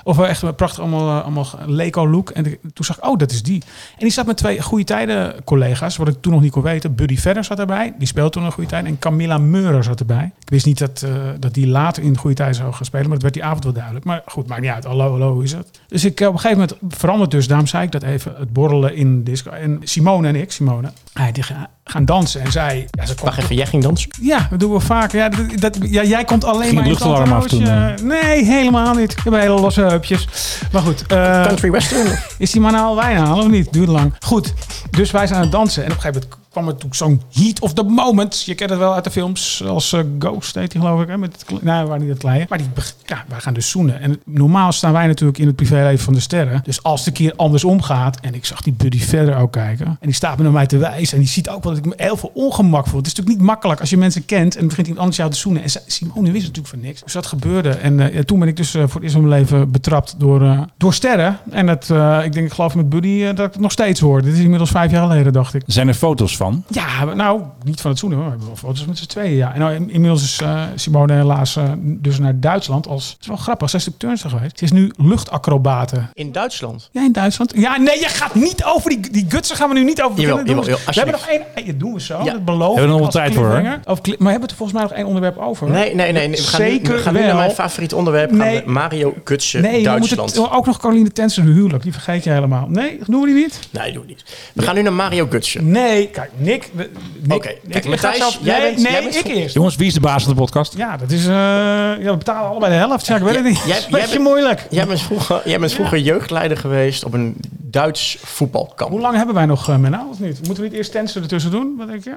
[0.02, 2.30] Of wel echt een prachtig allemaal, eh, allemaal Lego look.
[2.30, 3.62] En toen zag ik, oh, dat is die.
[3.92, 5.96] En die zat met twee Goede Tijden collega's.
[5.96, 6.94] Wat ik toen nog niet kon weten.
[6.94, 7.94] Buddy Vedder zat erbij.
[7.98, 8.84] Die speelde toen een Goede Tijd.
[8.84, 10.32] En Camilla Meurer zat erbij.
[10.40, 13.04] Ik wist niet dat, eh, dat die later in Goede Tijd zou gaan spelen.
[13.04, 14.04] Maar dat werd die avond wel duidelijk.
[14.04, 14.84] Maar goed, maakt niet uit.
[14.84, 15.80] Hallo, hallo, hoe is het?
[15.88, 17.46] Dus ik, eh, op een gegeven moment veranderd dus.
[17.48, 18.34] Daarom zei ik dat even.
[18.38, 19.50] Het borrelen in disco.
[19.50, 21.44] En Simone en ik, Simone, hij, die
[21.84, 22.40] gaan, dansen.
[22.40, 22.88] En zij...
[22.90, 24.10] Ja, ze Wacht even, jij ging dansen?
[24.20, 25.12] ja, dat doen we vaak.
[25.12, 28.04] Ja, dat, dat- ja, jij komt alleen Ging maar in luchtalarm af toen, entourage.
[28.04, 29.12] Nee, helemaal niet.
[29.12, 30.26] Ik heb hele losse heupjes.
[30.72, 32.18] Maar goed, eh, Country Western?
[32.38, 33.72] is die man nou al wijn halen of niet?
[33.72, 34.14] Duurde lang.
[34.20, 34.54] Goed,
[34.90, 35.84] dus wij zijn aan het dansen.
[35.84, 38.42] En op een gegeven moment kwam er toen zo'n heat of the moment.
[38.42, 39.62] Je kent het wel uit de films.
[39.66, 41.08] Als eh, Ghost heet die geloof ik.
[41.08, 41.18] Hè?
[41.18, 42.46] Met het, nou, waren niet het kleine.
[42.48, 42.66] Maar die,
[43.06, 44.00] ja, wij gaan dus zoenen.
[44.00, 46.60] En normaal staan wij natuurlijk in het privéleven van de sterren.
[46.64, 48.20] Dus als het een keer andersom gaat.
[48.20, 49.86] En ik zag die Buddy verder ook kijken.
[49.86, 51.14] En die staat me naar mij te wijzen.
[51.14, 52.98] En die ziet ook wel dat ik me heel veel ongemak voel.
[52.98, 54.56] Het is natuurlijk niet makkelijk als je mensen kent.
[54.56, 55.62] En begint iemand anders jou te zoenen.
[55.62, 57.02] En Simone wist natuurlijk van niks.
[57.02, 57.70] Dus dat gebeurde.
[57.70, 60.66] En eh, toen ben ik dus eh, voor het eerst in mijn leven betrapt door,
[60.76, 61.38] door sterren.
[61.50, 61.82] En dat,
[62.24, 64.22] ik denk, ik geloof met Buddy dat ik het nog steeds hoor.
[64.22, 65.62] Dit is inmiddels vijf jaar geleden, dacht ik.
[65.66, 66.64] Zijn er foto's van?
[66.68, 68.18] Ja, nou, niet van het zoenen.
[68.18, 69.52] We hebben wel foto's met z'n tweeën, ja.
[69.54, 73.08] En nou, in- inmiddels is eh, Simone helaas eh, dus naar Duitsland als...
[73.10, 74.58] Het is wel grappig, zij is natuurlijk turnster geweest.
[74.58, 76.02] Ze is nu luchtacrobate.
[76.14, 76.88] In Duitsland?
[76.92, 77.52] Ja, in Duitsland.
[77.56, 80.36] Ja, nee, je gaat niet over die, die gutsen gaan we nu niet over Jawel,
[80.36, 80.64] beginnen.
[80.64, 81.64] Doen we- jawel, we hebben nog één...
[81.66, 82.32] Hey, doen we zo, Ja.
[82.32, 85.06] dat beloof Hebben we nog tijd voor, maar hebben we er volgens mij nog één
[85.06, 85.70] onderwerp over?
[85.70, 86.30] Nee, nee, nee.
[86.30, 88.28] We gaan, nu, Zeker we gaan nu naar mijn favoriete onderwerp.
[88.30, 88.62] Gaan Nee.
[88.64, 90.34] we Mario Gutsen, Nee, we Duitsland.
[90.34, 91.82] moeten ook nog Caroline Tensen huwelijk.
[91.82, 92.66] Die vergeet je helemaal.
[92.68, 93.58] Nee, doen we die niet?
[93.70, 94.24] Nee, doe niet.
[94.54, 95.70] We gaan nu naar Mario Gutsen.
[95.70, 96.70] Nee, kijk, Nick...
[96.74, 96.88] Nick
[97.34, 99.54] Oké, Nick, kijk, ik Matthijs, ga zelf- jij nee, bent- nee, jij bent ik eerst.
[99.54, 100.76] Jongens, wie is de baas van de podcast?
[100.76, 101.26] Ja, dat is...
[101.26, 103.06] eh ja, we betalen allebei de helft.
[103.06, 103.58] Ja, ik weet het niet.
[103.58, 104.66] Jij- Dat is een jij beetje bent- moeilijk.
[104.70, 108.90] Jij bent vroeger, jij bent vroeger jeugdleider geweest op een Duits voetbalkamp.
[108.90, 110.36] Hoe lang hebben wij nog, uh, Menno, of niet?
[110.46, 111.74] Moeten we niet eerst Tensen ertussen doen?
[111.78, 112.16] Wat denk je?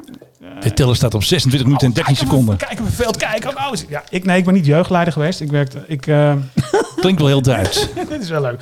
[0.60, 2.58] De teller staat op 26 minuten en 13 Kijken seconden.
[2.58, 3.49] Kijken we veel kijken.
[3.49, 5.41] Oh, is- ja, ik, nee, ik ben niet jeugdleider geweest.
[5.41, 5.84] Ik werkte...
[5.88, 6.34] Ik, eh,
[6.95, 7.88] Klinkt wel heel Duits.
[8.10, 8.62] dit is wel leuk.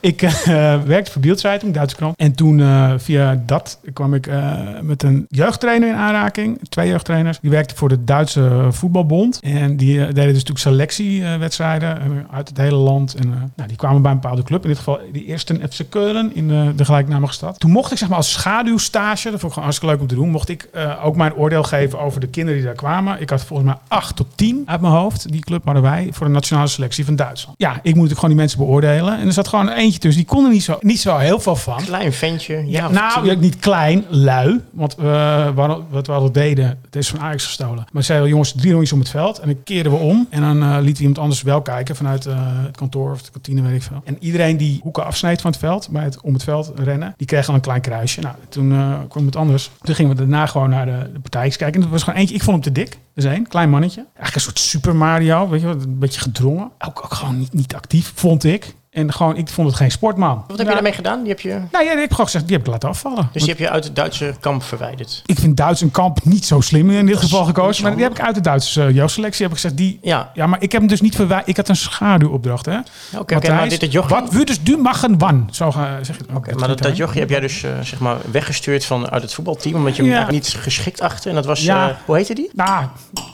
[0.00, 2.16] Ik eh, werkte voor Bildzeitung, Duitse krant.
[2.16, 6.58] En toen eh, via dat kwam ik eh, met een jeugdtrainer in aanraking.
[6.68, 7.38] Twee jeugdtrainers.
[7.40, 9.40] Die werkten voor de Duitse voetbalbond.
[9.40, 13.14] En die deden dus natuurlijk selectiewedstrijden uit het hele land.
[13.14, 14.62] En nou, die kwamen bij een bepaalde club.
[14.62, 17.60] In dit geval die eerste FC Keulen in de gelijknamige stad.
[17.60, 20.14] Toen mocht ik zeg maar als schaduwstage, dat vond ik gewoon hartstikke leuk om te
[20.14, 20.68] doen, mocht ik
[21.02, 23.20] ook mijn oordeel geven over de kinderen die daar kwamen.
[23.20, 25.32] Ik had volgens mij 8 tot 10 uit mijn hoofd.
[25.32, 27.58] Die club hadden wij voor de nationale selectie van Duitsland.
[27.58, 29.18] Ja, ik moet natuurlijk gewoon die mensen beoordelen.
[29.18, 30.22] En er zat gewoon tussen.
[30.24, 31.76] Die kon er niet zo, niet zo heel veel van.
[31.84, 32.64] Klein ventje.
[32.66, 34.60] Ja, nou, ja, niet klein, lui.
[34.72, 37.84] Want hadden- wat we altijd deden, het is van Ajax gestolen.
[37.92, 39.38] Maar zeiden jongens, drie rondjes om het veld.
[39.38, 40.26] En dan keerden we om.
[40.30, 43.62] En dan lieten we iemand anders wel kijken vanuit eh, het kantoor of de kantine,
[43.62, 44.00] weet ik veel.
[44.04, 47.26] En iedereen die hoeken afsneed van het veld, bij het om het veld rennen, die
[47.26, 48.20] kreeg dan een klein kruisje.
[48.20, 48.76] Nou, toen
[49.08, 49.70] kwam het anders.
[49.82, 51.74] Toen gingen we daarna gewoon naar de, de partijtjes kijken.
[51.76, 52.98] En dat was gewoon eentje, ik vond hem te dik.
[53.14, 54.00] Is één, klein mannetje.
[54.06, 56.70] Eigenlijk een soort Super Mario, weet je wat, een beetje gedrongen.
[56.78, 58.74] Ook, ook gewoon niet, niet actief, vond ik.
[58.98, 60.44] En gewoon, ik vond het geen sportman.
[60.48, 61.18] Wat heb je daarmee gedaan?
[61.20, 63.28] Die heb je, Nou ja, ik heb gewoon gezegd, die heb ik laten afvallen.
[63.32, 65.22] dus die heb je uit het Duitse kamp verwijderd.
[65.26, 67.82] Ik vind Duits en kamp niet zo slim in dit geval gekozen.
[67.82, 69.76] Maar die heb ik uit de Duitse uh, jeugdselectie heb ik gezegd.
[69.76, 71.48] Die, Ja, ja, maar ik heb hem dus niet verwijderd.
[71.48, 72.66] Ik had een schaduwopdracht.
[72.66, 72.78] Hè?
[73.18, 73.34] oké.
[73.36, 74.14] oké, maar dit het jochie...
[74.20, 75.48] Wat würdest du machen wann?
[75.50, 76.26] Zo ga, zeg het.
[76.34, 79.34] Oké, maar dat, dat jochie heb jij dus eh, zeg maar weggestuurd van, uit het
[79.34, 80.30] voetbalteam, omdat je hem Ja.
[80.30, 81.28] niet geschikt achter.
[81.28, 81.88] En dat was, Ja.
[81.88, 82.50] eh, hoe heette die?
[82.52, 82.84] Nou,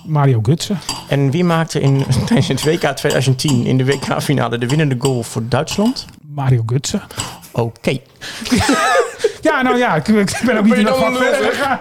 [0.04, 0.78] Mario Gutsen.
[1.08, 5.42] En wie maakte in, tijdens het WK 2010 in de WK-finale de winnende goal voor
[5.48, 6.06] Duitsland?
[6.34, 7.02] Mario Gutsen.
[7.52, 7.98] Oké.
[9.40, 11.78] Ja, nou ja, ik, ik ben ook niet in dat vak lul, verder.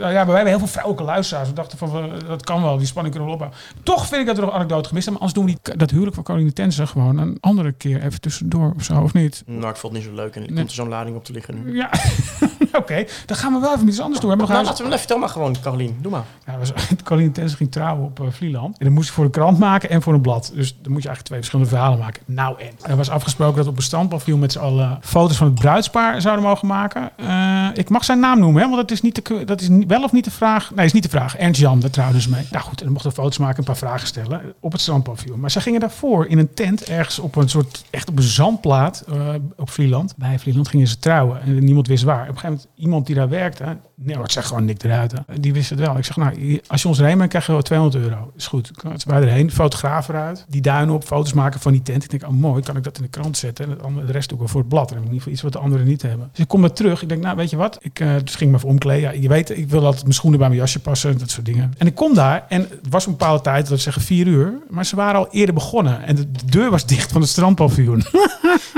[0.00, 1.48] Nou ja, maar wij hebben heel veel vrouwelijke luisteraars.
[1.48, 3.60] We dachten van, dat kan wel, die spanning kunnen we opbouwen.
[3.82, 5.22] Toch vind ik dat er nog anekdote gemist hebben.
[5.26, 8.20] Maar anders doen we die, dat huwelijk van Caroline Tensen gewoon een andere keer even
[8.20, 9.42] tussendoor of zo, of niet?
[9.46, 10.52] Nou, ik vond het niet zo leuk en Nee.
[10.54, 11.76] komt er zo'n lading op te liggen nu.
[11.76, 11.90] Ja,
[12.80, 13.04] oké.
[13.26, 14.30] Dan gaan we wel even iets anders doen.
[14.30, 15.96] We hebben Nou, laten we, vertel maar gewoon, Carolien.
[16.00, 16.24] Doe maar.
[16.46, 16.72] Ja, was,
[17.32, 18.78] Tensen ging trouwen op eh, Vlieland.
[18.78, 20.52] En dan moest ik voor een krant maken en voor een blad.
[20.54, 22.22] Dus dan moet je eigenlijk twee verschillende verhalen maken.
[22.26, 22.90] Nou en.
[22.90, 26.44] Er was afgesproken dat op een standpaviljoen met z'n allen foto's van het bruidspaar zouden
[26.44, 27.10] mogen maken.
[27.16, 29.88] Eh, ik mag zijn naam noemen, hè, want dat is, niet de, dat is niet-
[29.90, 30.74] wel of niet de vraag.
[30.74, 31.36] Nee, is niet de vraag.
[31.36, 32.46] Ernst Jan, daar trouwden ze mee.
[32.50, 35.40] Nou goed, en dan mochten we foto's maken, een paar vragen stellen op het strandpaviljoen.
[35.40, 39.04] Maar ze gingen daarvoor in een tent ergens op een soort, echt op een zandplaat
[39.08, 40.14] eh, op Vlieland.
[40.16, 42.22] Bij Vlieland gingen ze trouwen en niemand wist waar.
[42.22, 45.12] Op een gegeven moment, iemand die daar werkte, nee, het zegt gewoon Nick eruit.
[45.40, 45.96] Die wist het wel.
[45.96, 48.32] Ik zeg, nou, als je ons erheen brengt, krijg je wel 200 euro.
[48.36, 48.70] Is goed.
[48.96, 52.04] Ze waren erheen, fotograaf eruit, die duinen op, foto's maken van die tent.
[52.04, 53.64] Ik denk, oh mooi, kan ik dat in de krant zetten?
[53.64, 54.90] En het andere, de rest doe ik wel voor het blad.
[54.90, 56.28] Ik in ieder geval iets wat de anderen niet hebben.
[56.30, 57.02] Dus ik kom daar terug.
[57.02, 57.78] Ik denk, nou, weet je wat?
[57.80, 59.00] Ik, eh, dus ging me even omkleden.
[59.00, 61.74] Ja, je weet, ik wil altijd mijn schoenen bij mijn jasje passen, dat soort dingen.
[61.78, 64.52] En ik kom daar en het was een bepaalde tijd, dat zeggen vier uur.
[64.68, 66.02] Maar ze waren al eerder begonnen.
[66.02, 68.04] En de, de deur was dicht van het strandpaviljoen.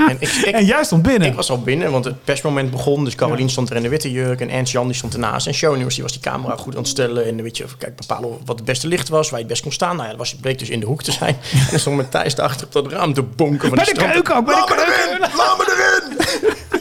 [0.07, 1.27] En ik, ik, en jij stond binnen.
[1.27, 3.03] ik was al binnen, want het persmoment begon.
[3.03, 5.47] Dus Carolien stond er in de witte jurk en Ernst Jan die stond ernaast.
[5.47, 7.25] En Shownieuws die was die camera goed aan het stellen.
[7.25, 9.71] En weet je, kijk, bepalen wat het beste licht was, waar je het best kon
[9.71, 9.95] staan.
[9.95, 11.37] Nou ja, dat was, bleek dus in de hoek te zijn.
[11.53, 13.67] En dan stond met Thijs daarachter op dat raam te bonken.
[13.67, 15.19] Van Bij de keuken ook, bij de Laat me erin!
[15.35, 15.65] Laat me
[16.39, 16.71] erin!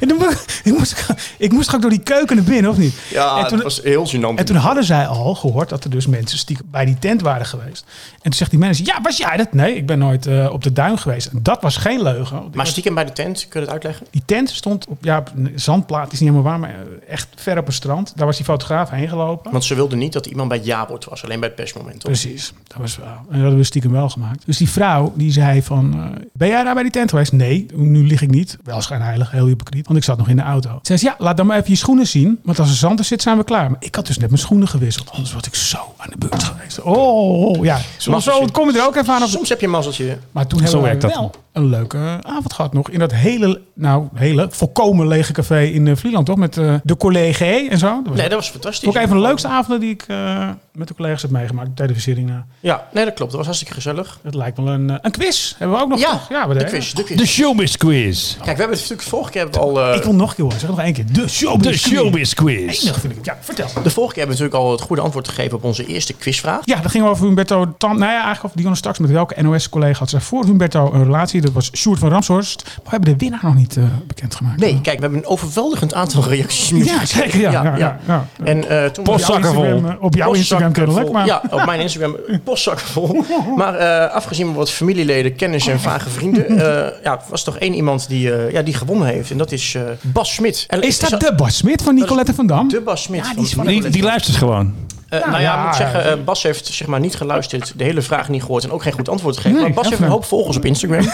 [0.00, 0.22] En toen,
[0.64, 1.06] ik, moest,
[1.38, 2.94] ik moest door die keuken naar binnen, of niet?
[3.10, 4.34] Ja, en toen, het was heel gênant.
[4.34, 7.46] En toen hadden zij al gehoord dat er dus mensen stiekem bij die tent waren
[7.46, 7.84] geweest.
[8.12, 9.52] En toen zegt die manager, ja, was jij dat?
[9.52, 11.26] Nee, ik ben nooit eh, op de duin geweest.
[11.26, 12.36] En dat was geen leugen.
[12.36, 14.06] maar was- stiekem bij de tent, kun je het uitleggen?
[14.10, 17.28] die tent stond op, ja, op een zandplaat, is niet helemaal waar, maar eh, echt
[17.36, 18.12] ver op een strand.
[18.16, 19.52] Daar was die fotograaf heen gelopen.
[19.52, 22.00] Want ze wilden niet dat iemand bij het was, alleen bij het persmoment.
[22.00, 22.10] toch?
[22.10, 23.06] Precies, dat was wel.
[23.06, 24.46] En dat hadden we stiekem wel gemaakt.
[24.46, 27.32] Dus die vrouw die zei van, eh, ben jij daar bij die tent geweest?
[27.32, 28.58] Nee, nu lig ik niet.
[28.64, 30.78] Wel schijnheilig, heel hypocriet, want ik zat nog in de auto.
[30.82, 33.04] Ze zei, ja, laat dan maar even je schoenen zien, want als er zand er
[33.04, 33.70] zit, zijn we klaar.
[33.70, 36.42] Maar ik had dus net mijn schoenen gewisseld, anders was ik zo aan de beurt
[36.42, 36.80] geweest.
[36.82, 39.22] Oh, ja, zo, zo kom je er ook even aan.
[39.22, 39.28] Op.
[39.28, 40.18] Soms heb je een mazzeltje.
[40.30, 41.14] Maar toen Zo hebben we werkt dat.
[41.14, 42.90] wel een leuke avond gehad nog.
[42.90, 46.36] In dat hele, nou, hele, volkomen lege café in uh, Vlieland, toch?
[46.36, 47.86] Met eh, de collega en zo.
[47.86, 48.88] Dat was Nee, dat was fantastisch.
[48.88, 51.76] ook een van de leukste avonden die ik eh, met de collega's heb meegemaakt.
[51.76, 52.32] Televisiering.
[52.60, 53.30] Ja, nee, dat klopt.
[53.30, 54.18] Dat was hartstikke gezellig.
[54.22, 55.54] Het lijkt wel een, eh, een quiz.
[55.58, 56.00] Hebben we ook nog?
[56.00, 56.28] Ja, toch?
[56.28, 57.16] ja we de quiz, de quiz.
[57.18, 58.32] De Showbiz Quiz.
[58.32, 59.80] Kijk, we hebben het natuurlijk vorige keer hebben we al...
[59.90, 60.60] eh, Ik wil nog een keer horen.
[60.60, 61.04] Zeg nog één keer.
[61.12, 61.82] De showbiz.
[61.82, 62.82] De Showbiz Quiz.
[62.82, 63.24] Enig vind ik het.
[63.26, 63.66] Ja, vertel.
[63.66, 66.60] de vorige keer hebben we natuurlijk al het goede antwoord gegeven op onze eerste quizvraag.
[66.64, 67.90] Ja, dan gingen we over Humberto Tan.
[67.98, 68.98] Nou ja, eigenlijk over Dionne straks.
[68.98, 71.40] Met welke NOS-collega had zij voor Humberto een relatie?
[71.40, 72.62] Dat was Sjoerd van Ramshorst.
[72.64, 74.60] Maar we hebben de winnaar nog niet eh, bekendgemaakt.
[74.60, 76.84] Nee, kijk, we hebben een overweldigend aantal reacties.
[76.90, 77.40] Ja, zeker.
[77.40, 78.26] Ja, ja, ja, ja.
[78.44, 79.36] En eh, toen Post- Jouw.
[79.36, 81.04] Instagram, eh, Op jouw Instagram kennelijk.
[81.04, 81.12] vol.
[81.12, 83.24] Maar Ja, op mijn Instagram postzakken vol.
[83.56, 87.74] Maar eh, afgezien van wat familieleden, kennis en vage vrienden, eh, ja, was toch één
[87.74, 89.30] iemand die, eh, ja, die gewonnen heeft.
[89.30, 90.64] En dat is eh, Bas Smit.
[90.68, 92.68] En is dat de Bas Smit van Nicolette van Dam?
[92.68, 93.26] de Bas Smit?
[93.26, 94.74] Ja, die is van- Die, die luistert gewoon.
[95.10, 97.84] Eh, nou ja, ja, ik moet zeggen, eh, Bas heeft zeg maar niet geluisterd, de
[97.84, 99.56] hele vraag niet gehoord en ook geen goed antwoord gegeven.
[99.56, 101.00] Nee, maar Bas heeft een hoop volgers op Instagram.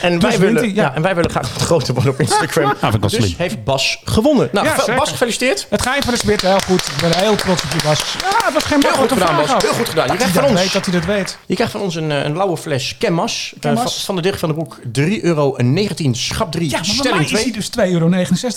[0.00, 0.82] en, wij wint willen, hij, ja.
[0.82, 0.94] ja.
[0.94, 2.74] en wij willen graag wat groter worden op Instagram.
[3.00, 3.34] dus slim.
[3.36, 4.48] heeft Bas gewonnen.
[4.52, 4.94] Nou.
[4.96, 5.66] Bas, gefeliciteerd.
[5.70, 6.86] Het gaat van de Smit heel goed.
[6.86, 8.16] Ik ben heel trots op je, Bas.
[8.20, 9.62] Ja, het was geen Heel goed gedaan, Bas.
[9.62, 10.06] Heel goed gedaan.
[10.06, 11.38] Je krijgt van ons, weet, dat hij dat weet.
[11.46, 13.54] je krijgt van ons een, eh, een lauwe fles Kenmas.
[13.60, 13.82] Kenmas.
[13.82, 14.78] van, van de Dirk van den Broek.
[14.92, 15.56] 3,19 euro.
[16.12, 16.70] Schap 3.
[16.70, 17.52] Ja, maar stelling is hij 2.
[17.52, 18.08] dus 2,69 euro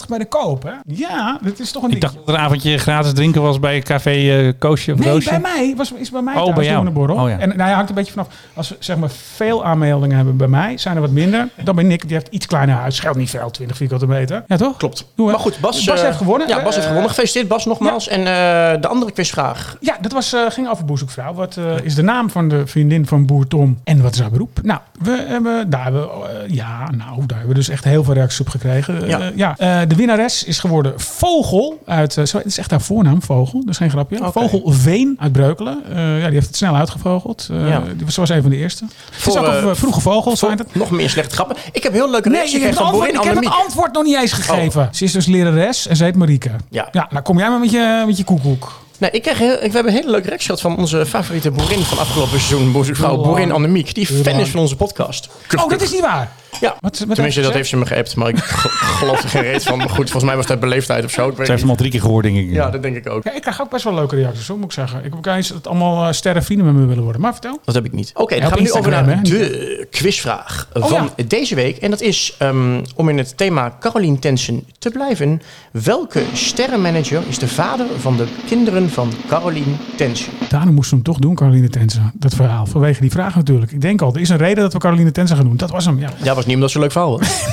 [0.08, 0.72] bij de koop, hè?
[0.86, 3.82] Ja, dat is toch een Ik dacht dat er een avondje gratis drinken was bij
[3.82, 4.54] Café eh
[4.88, 5.30] Of Nee, Roosje.
[5.30, 6.90] bij mij was, is bij mij Oh, thuis bij jou.
[6.90, 7.16] borrel.
[7.16, 7.38] Oh, ja.
[7.40, 8.28] En nou ja, hangt een beetje vanaf.
[8.54, 11.48] Als we zeg maar veel aanmeldingen hebben bij mij, zijn er wat minder.
[11.64, 12.96] Dan ben Nick, die heeft iets kleiner huis.
[12.96, 14.44] Scheelt niet veel, 20 vierkante meter.
[14.48, 14.78] Ja, toch?
[14.78, 15.06] Klopt.
[15.16, 15.30] Doe?
[15.32, 16.48] Maar goed, Bas, Bas eh, heeft gewonnen.
[16.48, 17.10] Ja, Bas heeft Eh, gewonnen.
[17.10, 18.08] Gefeliciteerd Bas nogmaals.
[18.08, 19.78] En eh, de andere quizvraag.
[19.80, 21.34] Ja, dat was, eh, ging over Boezekvrouw.
[21.34, 24.32] Wat eh, is de naam van de vriendin van boer Tom en wat is haar
[24.32, 24.60] beroep?
[24.64, 28.14] Nou, we hebben, daar hebben, we, ja, nou, daar hebben we dus echt heel veel
[28.14, 29.08] reacties op gekregen.
[29.08, 29.20] Ja.
[29.20, 29.86] Eh, ja.
[29.86, 33.60] de winnares is geworden Vogel uit, zo, het is echt haar voornaam, Vogel.
[33.60, 34.18] Dat is geen grapje.
[34.32, 35.82] Vogel Veen uit Breukelen.
[35.90, 37.48] Eh, ja, die heeft het snel uitgevogeld.
[37.52, 37.80] Eh, Ja.
[37.96, 38.86] die was, ze was een van de eerste.
[39.12, 40.76] Het is ook een eh, vroege vogel, zijn het.
[40.76, 41.56] Nog meer slechte grappen.
[41.72, 44.16] Ik heb heel leuke Nee, heb, gekregen het van ik heb het antwoord nog niet
[44.16, 44.90] eens gegeven.
[44.92, 46.52] Ze is dus lerares en ze heet Marieke.
[46.70, 46.88] Ja.
[46.92, 48.82] Ja, nou kom jij maar met je, met je koekoek.
[48.98, 51.82] Nee, ik kreeg ik, we hebben een hele leuke reactie gehad van onze favoriete boerin
[51.82, 52.84] van afgelopen seizoen.
[52.96, 53.52] Heel Boerin.
[53.52, 53.96] Annemiek.
[53.96, 55.30] Die fan is van onze podcast.
[55.58, 56.32] Oh, dat is niet waar.
[56.62, 58.16] Ja, Wat- wat tenminste, dat heeft ze me geappt.
[58.16, 59.78] Maar ik ge- geloof er geen reet van.
[59.78, 61.30] Maar goed, volgens mij was dat beleefdheid of zo.
[61.30, 62.52] Ik weet Ze heeft hem al drie keer gehoord, denk ik.
[62.52, 63.24] Ja, dat denk ik ook.
[63.24, 64.98] Ja, ik krijg ook best wel leuke reacties, hoor, moet ik zeggen.
[64.98, 67.22] Ik heb ook eens dat allemaal sterren vrienden met me willen worden.
[67.22, 67.60] Maar vertel.
[67.66, 68.12] Dat heb ik niet.
[68.14, 69.22] Oké, dan gaan we nu over naar hè?
[69.22, 71.24] de quizvraag van Oh, ja.
[71.28, 71.78] deze week.
[71.78, 75.42] En dat is, ehm, om in het thema Caroline Tensen te blijven.
[75.72, 80.32] Welke sterrenmanager is de vader van de kinderen van Caroline Tensen?
[80.50, 82.12] Daarom moesten we hem toch doen, Caroline Tensen.
[82.14, 82.66] Dat verhaal.
[82.66, 83.72] Vanwege die vraag natuurlijk.
[83.72, 85.58] Ik denk al, er is een reden dat we Caroline Tensen gaan doen.
[85.58, 86.10] Dat was hem, ja.
[86.24, 87.28] Ja, was niet omdat ze een leuk verhaal was.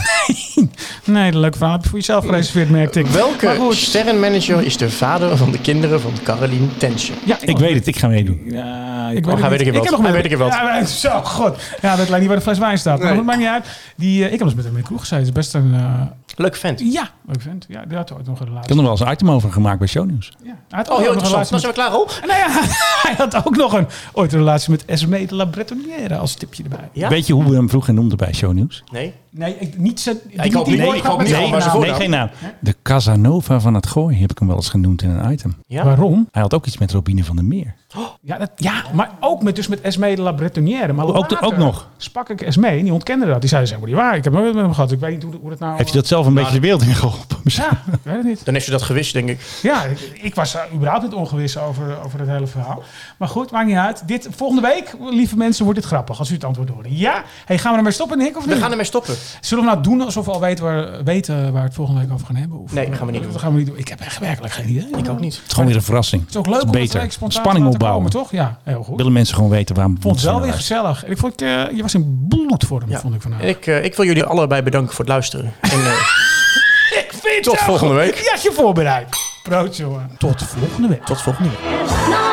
[1.04, 1.72] Nee, een leuk verhaal.
[1.72, 3.06] Heb je voor jezelf gereserveerd, merkte ik.
[3.06, 7.14] Welke sterrenmanager is de vader van de kinderen van Caroline Tensen?
[7.24, 8.40] Ja, Ik weet het, ik ga meedoen.
[8.48, 10.46] Ja, ik Oh, hij weet ik het heb nog weet ik wel.
[10.46, 11.56] Ja, maar- zo, god.
[11.82, 12.98] Ja, dat lijkt niet waar de fles wijn staat.
[12.98, 13.16] Maar Nee.
[13.16, 13.66] dat maakt niet uit.
[13.96, 15.18] Die, eh, ik heb eens met hem in de kroeg gezeten.
[15.18, 15.74] Het is best een...
[15.74, 16.00] eh,
[16.36, 16.80] Leuk vent.
[16.92, 17.64] ja, leuk vent.
[17.68, 18.68] Ja, die had ooit nog een Ik relatie.
[18.68, 20.32] heb er wel eens een item over gemaakt bij Shownieuws.
[20.42, 20.48] Ja.
[20.48, 21.60] Hij had Oh, ook heel nog een interessant.
[21.60, 22.06] zijn we klaar, Ro?
[22.26, 22.50] Nee, ja,
[23.06, 26.62] hij had ook nog een, ooit een relatie met Esme de la Bretonnière als tipje
[26.62, 26.88] erbij.
[26.92, 27.08] Ja?
[27.08, 28.82] Weet je hoe we hem vroeger noemden bij Shownieuws?
[28.92, 29.14] Nee?
[29.36, 30.12] Nee, ik, niet zo.
[30.28, 30.80] die- ik hoop niet.
[30.80, 31.50] woord Ik hoop niet.
[31.50, 32.30] maar nee, geen naam.
[32.60, 35.54] De Casanova van het Gooi heb ik hem wel eens genoemd in een item.
[35.66, 35.84] Ja?
[35.84, 36.28] Waarom?
[36.30, 37.74] Hij had ook iets met Robine van der Meer.
[38.20, 40.92] Ja, dat, ja, maar ook met, dus met Esme de la Bretonnière.
[40.92, 41.88] Maar Ook- later ook nog?
[41.96, 43.40] sprak ik Esme en die ontkende dat.
[43.40, 44.16] Die zei, is helemaal niet waar.
[44.16, 44.92] Ik heb nooit met hem gehad.
[44.92, 45.76] Ik weet niet hoe, hoe dat nou...
[45.76, 47.36] Heeft je dat zelf een beetje de wereld in geholpen?
[47.44, 48.44] Ja, ik weet het niet.
[48.44, 49.40] Dan heeft ze dat gewist, denk ik.
[49.62, 52.82] Ja, ik, ik was er überhaupt niet ongewis over, over het hele verhaal.
[53.18, 54.08] Maar goed, maakt niet uit.
[54.08, 56.86] Dit, volgende week, lieve mensen, wordt dit grappig als u het antwoord hoort.
[56.90, 57.22] Ja?
[57.44, 59.14] Hey, gaan we ermee stoppen, Nick, of We gaan ermee stoppen.
[59.40, 62.12] Zullen we nou doen alsof we al weten waar, weten waar we het volgende week
[62.12, 62.58] over gaan hebben?
[62.58, 63.32] Of, Nee, gaan we niet doen.
[63.32, 63.78] Dat gaan we niet doen.
[63.78, 64.86] Ik heb echt werkelijk geen idee.
[64.96, 65.34] Ik ook niet.
[65.36, 66.20] Het is gewoon weer een verrassing.
[66.22, 67.06] Het is ook leuk om beter.
[67.28, 68.02] Spanning opbouwen.
[68.04, 68.30] komen, toch?
[68.30, 68.96] Ja, heel goed.
[68.96, 71.04] Willen mensen gewoon weten waarom Ik vond het wel weer gezellig.
[71.04, 73.00] En ik vond, eh, je was in bloedvorm, Ja.
[73.00, 73.40] vond ik vandaag.
[73.40, 75.52] En ik, eh, ik wil jullie allebei bedanken voor het luisteren.
[75.60, 75.92] En, eh,
[77.04, 78.14] Ik vind Tot het volgende week.
[78.14, 79.16] Je had je voorbereid.
[79.42, 80.10] Brood, jongen.
[80.18, 81.04] Tot volgende week.
[81.04, 82.25] tot volgende week.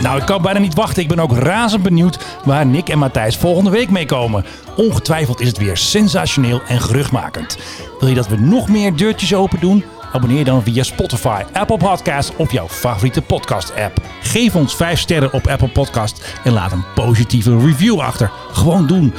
[0.00, 1.02] Nou, ik kan bijna niet wachten.
[1.02, 4.44] Ik ben ook razend benieuwd waar Nick en Matthijs volgende week mee komen.
[4.76, 7.58] Ongetwijfeld is het weer sensationeel en geruchtmakend.
[7.98, 9.84] Wil je dat we nog meer deurtjes open doen?
[10.12, 14.00] Abonneer dan via Spotify, Apple Podcasts of jouw favoriete podcast-app.
[14.22, 18.30] Geef ons 5 sterren op Apple Podcast en laat een positieve review achter.
[18.52, 19.12] Gewoon doen.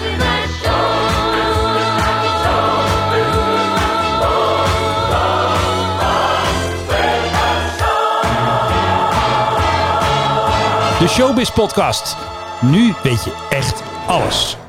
[11.01, 12.17] De Showbiz Podcast.
[12.59, 14.60] Nu weet je echt alles.